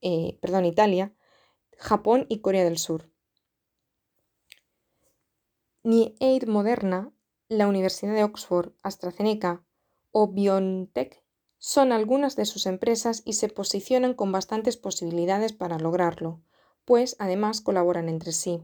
eh, 0.00 0.40
perdón, 0.40 0.64
Italia, 0.64 1.14
Japón 1.82 2.26
y 2.28 2.38
Corea 2.38 2.62
del 2.62 2.78
Sur. 2.78 3.10
Ni 5.82 6.14
Aid 6.20 6.44
Moderna, 6.46 7.12
la 7.48 7.66
Universidad 7.66 8.14
de 8.14 8.22
Oxford, 8.22 8.70
AstraZeneca 8.84 9.64
o 10.12 10.28
BioNTech 10.28 11.24
son 11.58 11.90
algunas 11.90 12.36
de 12.36 12.44
sus 12.44 12.66
empresas 12.66 13.22
y 13.24 13.32
se 13.32 13.48
posicionan 13.48 14.14
con 14.14 14.30
bastantes 14.30 14.76
posibilidades 14.76 15.52
para 15.52 15.80
lograrlo, 15.80 16.40
pues 16.84 17.16
además 17.18 17.60
colaboran 17.60 18.08
entre 18.08 18.30
sí. 18.30 18.62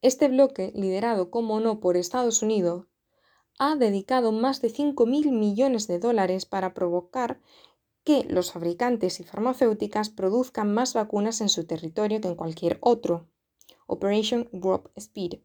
Este 0.00 0.28
bloque, 0.28 0.70
liderado 0.76 1.32
como 1.32 1.58
no 1.58 1.80
por 1.80 1.96
Estados 1.96 2.40
Unidos, 2.40 2.86
ha 3.58 3.74
dedicado 3.74 4.30
más 4.30 4.62
de 4.62 4.68
5.000 4.68 5.32
millones 5.32 5.88
de 5.88 5.98
dólares 5.98 6.46
para 6.46 6.72
provocar 6.72 7.40
que 8.06 8.22
los 8.28 8.52
fabricantes 8.52 9.18
y 9.18 9.24
farmacéuticas 9.24 10.10
produzcan 10.10 10.72
más 10.72 10.94
vacunas 10.94 11.40
en 11.40 11.48
su 11.48 11.66
territorio 11.66 12.20
que 12.20 12.28
en 12.28 12.36
cualquier 12.36 12.78
otro. 12.80 13.26
Operation 13.88 14.48
Warp 14.52 14.96
Speed, 14.96 15.40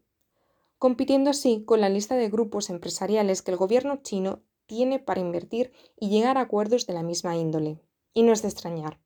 compitiendo 0.78 1.30
así 1.30 1.64
con 1.64 1.80
la 1.80 1.88
lista 1.88 2.14
de 2.14 2.30
grupos 2.30 2.70
empresariales 2.70 3.42
que 3.42 3.50
el 3.50 3.56
gobierno 3.56 3.96
chino 3.96 4.44
tiene 4.66 5.00
para 5.00 5.20
invertir 5.20 5.72
y 5.98 6.08
llegar 6.08 6.38
a 6.38 6.42
acuerdos 6.42 6.86
de 6.86 6.92
la 6.92 7.02
misma 7.02 7.36
índole. 7.36 7.80
Y 8.14 8.22
no 8.22 8.32
es 8.32 8.42
de 8.42 8.48
extrañar. 8.48 9.00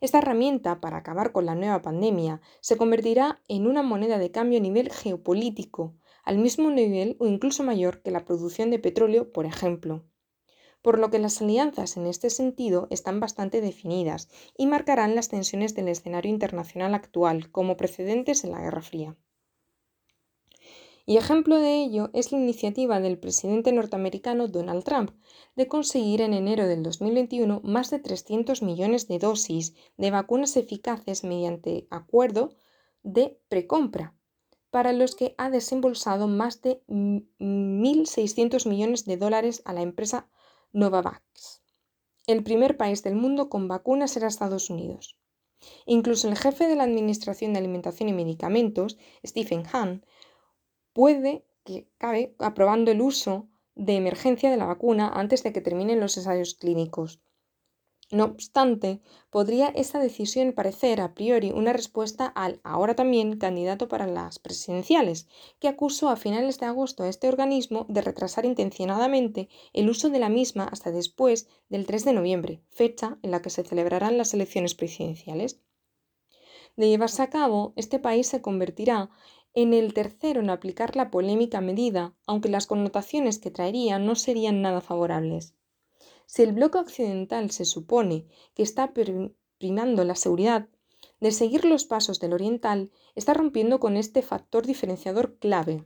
Esta 0.00 0.18
herramienta 0.18 0.80
para 0.80 0.98
acabar 0.98 1.32
con 1.32 1.44
la 1.44 1.56
nueva 1.56 1.82
pandemia 1.82 2.40
se 2.60 2.76
convertirá 2.76 3.42
en 3.48 3.66
una 3.66 3.82
moneda 3.82 4.18
de 4.18 4.30
cambio 4.30 4.60
a 4.60 4.62
nivel 4.62 4.92
geopolítico, 4.92 5.96
al 6.22 6.38
mismo 6.38 6.70
nivel 6.70 7.16
o 7.18 7.26
incluso 7.26 7.64
mayor 7.64 8.00
que 8.02 8.12
la 8.12 8.24
producción 8.24 8.70
de 8.70 8.78
petróleo, 8.78 9.32
por 9.32 9.44
ejemplo. 9.44 10.04
Por 10.82 10.98
lo 10.98 11.10
que 11.10 11.18
las 11.18 11.40
alianzas 11.40 11.96
en 11.96 12.06
este 12.06 12.28
sentido 12.28 12.88
están 12.90 13.20
bastante 13.20 13.60
definidas 13.60 14.28
y 14.58 14.66
marcarán 14.66 15.14
las 15.14 15.28
tensiones 15.28 15.74
del 15.74 15.88
escenario 15.88 16.30
internacional 16.30 16.94
actual 16.94 17.50
como 17.50 17.76
precedentes 17.76 18.44
en 18.44 18.50
la 18.50 18.60
Guerra 18.60 18.82
Fría. 18.82 19.16
Y 21.04 21.16
ejemplo 21.16 21.58
de 21.58 21.82
ello 21.82 22.10
es 22.12 22.30
la 22.30 22.38
iniciativa 22.38 23.00
del 23.00 23.18
presidente 23.18 23.72
norteamericano 23.72 24.46
Donald 24.46 24.84
Trump 24.84 25.10
de 25.56 25.66
conseguir 25.66 26.20
en 26.20 26.32
enero 26.32 26.68
del 26.68 26.82
2021 26.82 27.60
más 27.64 27.90
de 27.90 27.98
300 27.98 28.62
millones 28.62 29.08
de 29.08 29.18
dosis 29.18 29.74
de 29.96 30.10
vacunas 30.12 30.56
eficaces 30.56 31.24
mediante 31.24 31.88
acuerdo 31.90 32.54
de 33.02 33.40
precompra, 33.48 34.14
para 34.70 34.92
los 34.92 35.16
que 35.16 35.34
ha 35.38 35.50
desembolsado 35.50 36.28
más 36.28 36.62
de 36.62 36.82
1.600 36.86 38.68
millones 38.68 39.04
de 39.04 39.16
dólares 39.16 39.62
a 39.64 39.72
la 39.72 39.82
empresa 39.82 40.28
Novavax. 40.74 41.60
El 42.26 42.42
primer 42.42 42.78
país 42.78 43.02
del 43.02 43.14
mundo 43.14 43.50
con 43.50 43.68
vacunas 43.68 44.16
era 44.16 44.26
Estados 44.26 44.70
Unidos. 44.70 45.18
Incluso 45.84 46.28
el 46.28 46.36
jefe 46.36 46.66
de 46.66 46.76
la 46.76 46.84
Administración 46.84 47.52
de 47.52 47.58
Alimentación 47.58 48.08
y 48.08 48.14
Medicamentos, 48.14 48.96
Stephen 49.24 49.64
Hahn, 49.70 50.06
puede 50.94 51.44
que 51.64 51.90
cabe 51.98 52.34
aprobando 52.38 52.90
el 52.90 53.02
uso 53.02 53.50
de 53.74 53.96
emergencia 53.96 54.50
de 54.50 54.56
la 54.56 54.64
vacuna 54.64 55.08
antes 55.08 55.42
de 55.42 55.52
que 55.52 55.60
terminen 55.60 56.00
los 56.00 56.16
ensayos 56.16 56.54
clínicos. 56.54 57.20
No 58.12 58.26
obstante, 58.26 59.00
podría 59.30 59.68
esta 59.70 59.98
decisión 59.98 60.52
parecer 60.52 61.00
a 61.00 61.14
priori 61.14 61.50
una 61.50 61.72
respuesta 61.72 62.26
al 62.26 62.60
ahora 62.62 62.94
también 62.94 63.38
candidato 63.38 63.88
para 63.88 64.06
las 64.06 64.38
presidenciales, 64.38 65.26
que 65.58 65.66
acusó 65.66 66.10
a 66.10 66.16
finales 66.16 66.60
de 66.60 66.66
agosto 66.66 67.02
a 67.02 67.08
este 67.08 67.26
organismo 67.26 67.86
de 67.88 68.02
retrasar 68.02 68.44
intencionadamente 68.44 69.48
el 69.72 69.90
uso 69.90 70.10
de 70.10 70.20
la 70.20 70.28
misma 70.28 70.64
hasta 70.64 70.92
después 70.92 71.48
del 71.70 71.86
3 71.86 72.04
de 72.04 72.12
noviembre, 72.12 72.62
fecha 72.70 73.18
en 73.22 73.32
la 73.32 73.42
que 73.42 73.50
se 73.50 73.64
celebrarán 73.64 74.16
las 74.16 74.32
elecciones 74.32 74.74
presidenciales. 74.76 75.60
De 76.76 76.88
llevarse 76.88 77.22
a 77.22 77.30
cabo, 77.30 77.72
este 77.76 77.98
país 77.98 78.26
se 78.26 78.42
convertirá 78.42 79.08
en 79.54 79.72
el 79.72 79.94
tercero 79.94 80.42
en 80.42 80.50
aplicar 80.50 80.96
la 80.96 81.10
polémica 81.10 81.62
medida, 81.62 82.14
aunque 82.26 82.50
las 82.50 82.66
connotaciones 82.66 83.38
que 83.38 83.50
traería 83.50 83.98
no 83.98 84.16
serían 84.16 84.60
nada 84.60 84.82
favorables. 84.82 85.54
Si 86.34 86.42
el 86.42 86.54
bloque 86.54 86.78
occidental 86.78 87.50
se 87.50 87.66
supone 87.66 88.24
que 88.54 88.62
está 88.62 88.94
primando 89.58 90.02
la 90.02 90.14
seguridad, 90.14 90.66
de 91.20 91.30
seguir 91.30 91.66
los 91.66 91.84
pasos 91.84 92.20
del 92.20 92.32
oriental 92.32 92.90
está 93.14 93.34
rompiendo 93.34 93.80
con 93.80 93.98
este 93.98 94.22
factor 94.22 94.64
diferenciador 94.64 95.36
clave. 95.36 95.84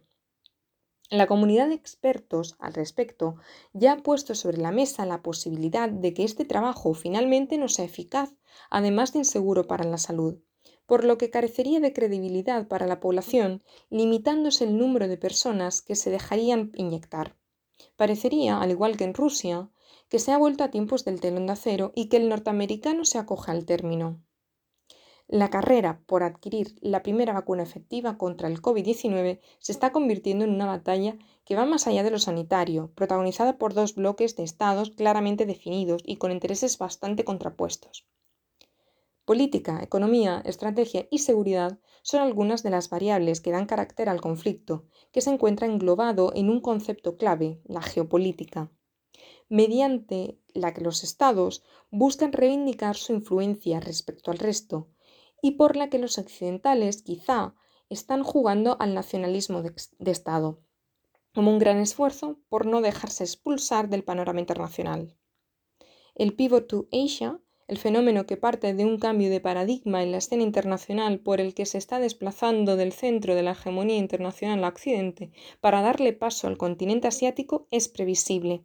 La 1.10 1.26
comunidad 1.26 1.66
de 1.66 1.74
expertos 1.74 2.54
al 2.60 2.74
respecto 2.74 3.34
ya 3.72 3.94
ha 3.94 4.02
puesto 4.04 4.36
sobre 4.36 4.58
la 4.58 4.70
mesa 4.70 5.04
la 5.04 5.20
posibilidad 5.20 5.88
de 5.88 6.14
que 6.14 6.22
este 6.22 6.44
trabajo 6.44 6.94
finalmente 6.94 7.58
no 7.58 7.66
sea 7.66 7.86
eficaz, 7.86 8.32
además 8.70 9.12
de 9.12 9.18
inseguro 9.18 9.66
para 9.66 9.82
la 9.82 9.98
salud 9.98 10.38
por 10.86 11.02
lo 11.02 11.18
que 11.18 11.30
carecería 11.30 11.80
de 11.80 11.92
credibilidad 11.92 12.68
para 12.68 12.86
la 12.86 13.00
población, 13.00 13.64
limitándose 13.90 14.62
el 14.62 14.78
número 14.78 15.08
de 15.08 15.16
personas 15.16 15.82
que 15.82 15.96
se 15.96 16.10
dejarían 16.10 16.70
inyectar. 16.76 17.34
Parecería, 17.96 18.60
al 18.60 18.70
igual 18.70 18.96
que 18.96 19.02
en 19.02 19.12
Rusia, 19.14 19.68
que 20.08 20.18
se 20.18 20.32
ha 20.32 20.38
vuelto 20.38 20.64
a 20.64 20.70
tiempos 20.70 21.04
del 21.04 21.20
telón 21.20 21.46
de 21.46 21.52
acero 21.52 21.92
y 21.94 22.08
que 22.08 22.16
el 22.16 22.28
norteamericano 22.28 23.04
se 23.04 23.18
acoge 23.18 23.50
al 23.50 23.64
término. 23.64 24.22
La 25.28 25.50
carrera 25.50 26.02
por 26.06 26.22
adquirir 26.22 26.76
la 26.80 27.02
primera 27.02 27.32
vacuna 27.32 27.64
efectiva 27.64 28.16
contra 28.16 28.46
el 28.46 28.62
COVID-19 28.62 29.40
se 29.58 29.72
está 29.72 29.90
convirtiendo 29.90 30.44
en 30.44 30.54
una 30.54 30.66
batalla 30.66 31.16
que 31.44 31.56
va 31.56 31.66
más 31.66 31.88
allá 31.88 32.04
de 32.04 32.12
lo 32.12 32.20
sanitario, 32.20 32.92
protagonizada 32.94 33.58
por 33.58 33.74
dos 33.74 33.96
bloques 33.96 34.36
de 34.36 34.44
estados 34.44 34.90
claramente 34.90 35.44
definidos 35.44 36.02
y 36.06 36.18
con 36.18 36.30
intereses 36.30 36.78
bastante 36.78 37.24
contrapuestos. 37.24 38.06
Política, 39.24 39.82
economía, 39.82 40.40
estrategia 40.44 41.08
y 41.10 41.18
seguridad 41.18 41.80
son 42.02 42.20
algunas 42.20 42.62
de 42.62 42.70
las 42.70 42.88
variables 42.88 43.40
que 43.40 43.50
dan 43.50 43.66
carácter 43.66 44.08
al 44.08 44.20
conflicto, 44.20 44.84
que 45.10 45.20
se 45.20 45.30
encuentra 45.30 45.66
englobado 45.66 46.30
en 46.36 46.48
un 46.48 46.60
concepto 46.60 47.16
clave, 47.16 47.60
la 47.64 47.82
geopolítica, 47.82 48.70
mediante 49.48 50.38
la 50.54 50.74
que 50.74 50.80
los 50.80 51.04
estados 51.04 51.62
buscan 51.90 52.32
reivindicar 52.32 52.96
su 52.96 53.12
influencia 53.12 53.80
respecto 53.80 54.30
al 54.30 54.38
resto, 54.38 54.88
y 55.40 55.52
por 55.52 55.76
la 55.76 55.88
que 55.88 55.98
los 55.98 56.18
occidentales 56.18 57.02
quizá 57.02 57.54
están 57.88 58.24
jugando 58.24 58.76
al 58.80 58.94
nacionalismo 58.94 59.62
de, 59.62 60.10
Estado, 60.10 60.60
como 61.34 61.52
un 61.52 61.58
gran 61.58 61.78
esfuerzo 61.78 62.40
por 62.48 62.66
no 62.66 62.80
dejarse 62.80 63.22
expulsar 63.22 63.88
del 63.88 64.02
panorama 64.02 64.40
internacional. 64.40 65.16
El 66.16 66.34
Pivot 66.34 66.66
to 66.66 66.88
Asia, 66.90 67.38
el 67.68 67.78
fenómeno 67.78 68.26
que 68.26 68.36
parte 68.36 68.74
de 68.74 68.84
un 68.84 68.98
cambio 68.98 69.30
de 69.30 69.40
paradigma 69.40 70.02
en 70.02 70.12
la 70.12 70.18
escena 70.18 70.42
internacional 70.42 71.20
por 71.20 71.40
el 71.40 71.54
que 71.54 71.66
se 71.66 71.78
está 71.78 72.00
desplazando 72.00 72.76
del 72.76 72.92
centro 72.92 73.34
de 73.34 73.42
la 73.42 73.52
hegemonía 73.52 73.98
internacional 73.98 74.64
a 74.64 74.68
Occidente 74.68 75.30
para 75.60 75.82
darle 75.82 76.12
paso 76.12 76.48
al 76.48 76.56
continente 76.56 77.08
asiático, 77.08 77.68
es 77.70 77.88
previsible 77.88 78.64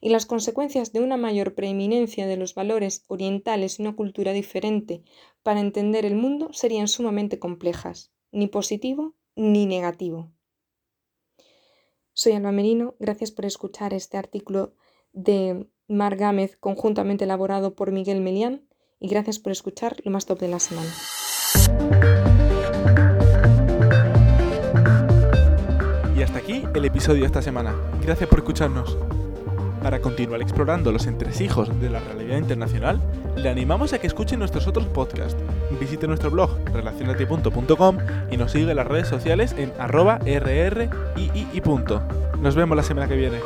y 0.00 0.10
las 0.10 0.26
consecuencias 0.26 0.92
de 0.92 1.00
una 1.00 1.16
mayor 1.16 1.54
preeminencia 1.54 2.26
de 2.26 2.36
los 2.36 2.54
valores 2.54 3.04
orientales 3.08 3.78
y 3.78 3.82
una 3.82 3.96
cultura 3.96 4.32
diferente 4.32 5.02
para 5.42 5.60
entender 5.60 6.04
el 6.04 6.14
mundo 6.14 6.52
serían 6.52 6.88
sumamente 6.88 7.38
complejas, 7.38 8.12
ni 8.32 8.46
positivo 8.46 9.14
ni 9.36 9.66
negativo. 9.66 10.32
Soy 12.12 12.32
Alba 12.32 12.52
Merino, 12.52 12.94
gracias 13.00 13.32
por 13.32 13.44
escuchar 13.44 13.92
este 13.92 14.16
artículo 14.16 14.74
de 15.12 15.66
Mar 15.88 16.16
Gámez 16.16 16.56
conjuntamente 16.56 17.24
elaborado 17.24 17.74
por 17.74 17.90
Miguel 17.90 18.20
Melián 18.20 18.68
y 19.00 19.08
gracias 19.08 19.38
por 19.38 19.52
escuchar 19.52 19.96
lo 20.04 20.10
más 20.10 20.26
top 20.26 20.38
de 20.38 20.48
la 20.48 20.60
semana. 20.60 20.90
Y 26.16 26.22
hasta 26.22 26.38
aquí 26.38 26.62
el 26.74 26.84
episodio 26.84 27.20
de 27.20 27.26
esta 27.26 27.42
semana. 27.42 27.74
Gracias 28.00 28.28
por 28.28 28.38
escucharnos. 28.38 28.96
Para 29.84 30.00
continuar 30.00 30.40
explorando 30.40 30.92
los 30.92 31.06
entresijos 31.06 31.68
de 31.78 31.90
la 31.90 32.00
realidad 32.00 32.38
internacional, 32.38 33.02
le 33.36 33.50
animamos 33.50 33.92
a 33.92 33.98
que 33.98 34.06
escuche 34.06 34.34
nuestros 34.34 34.66
otros 34.66 34.86
podcasts. 34.86 35.36
Visite 35.78 36.06
nuestro 36.06 36.30
blog 36.30 36.48
relacionati.com 36.72 37.98
y 38.30 38.38
nos 38.38 38.52
siga 38.52 38.70
en 38.70 38.76
las 38.76 38.86
redes 38.86 39.08
sociales 39.08 39.54
en 39.58 39.74
arroba 39.78 40.20
rrii. 40.20 40.88
Nos 42.40 42.54
vemos 42.54 42.76
la 42.78 42.82
semana 42.82 43.08
que 43.08 43.16
viene. 43.16 43.40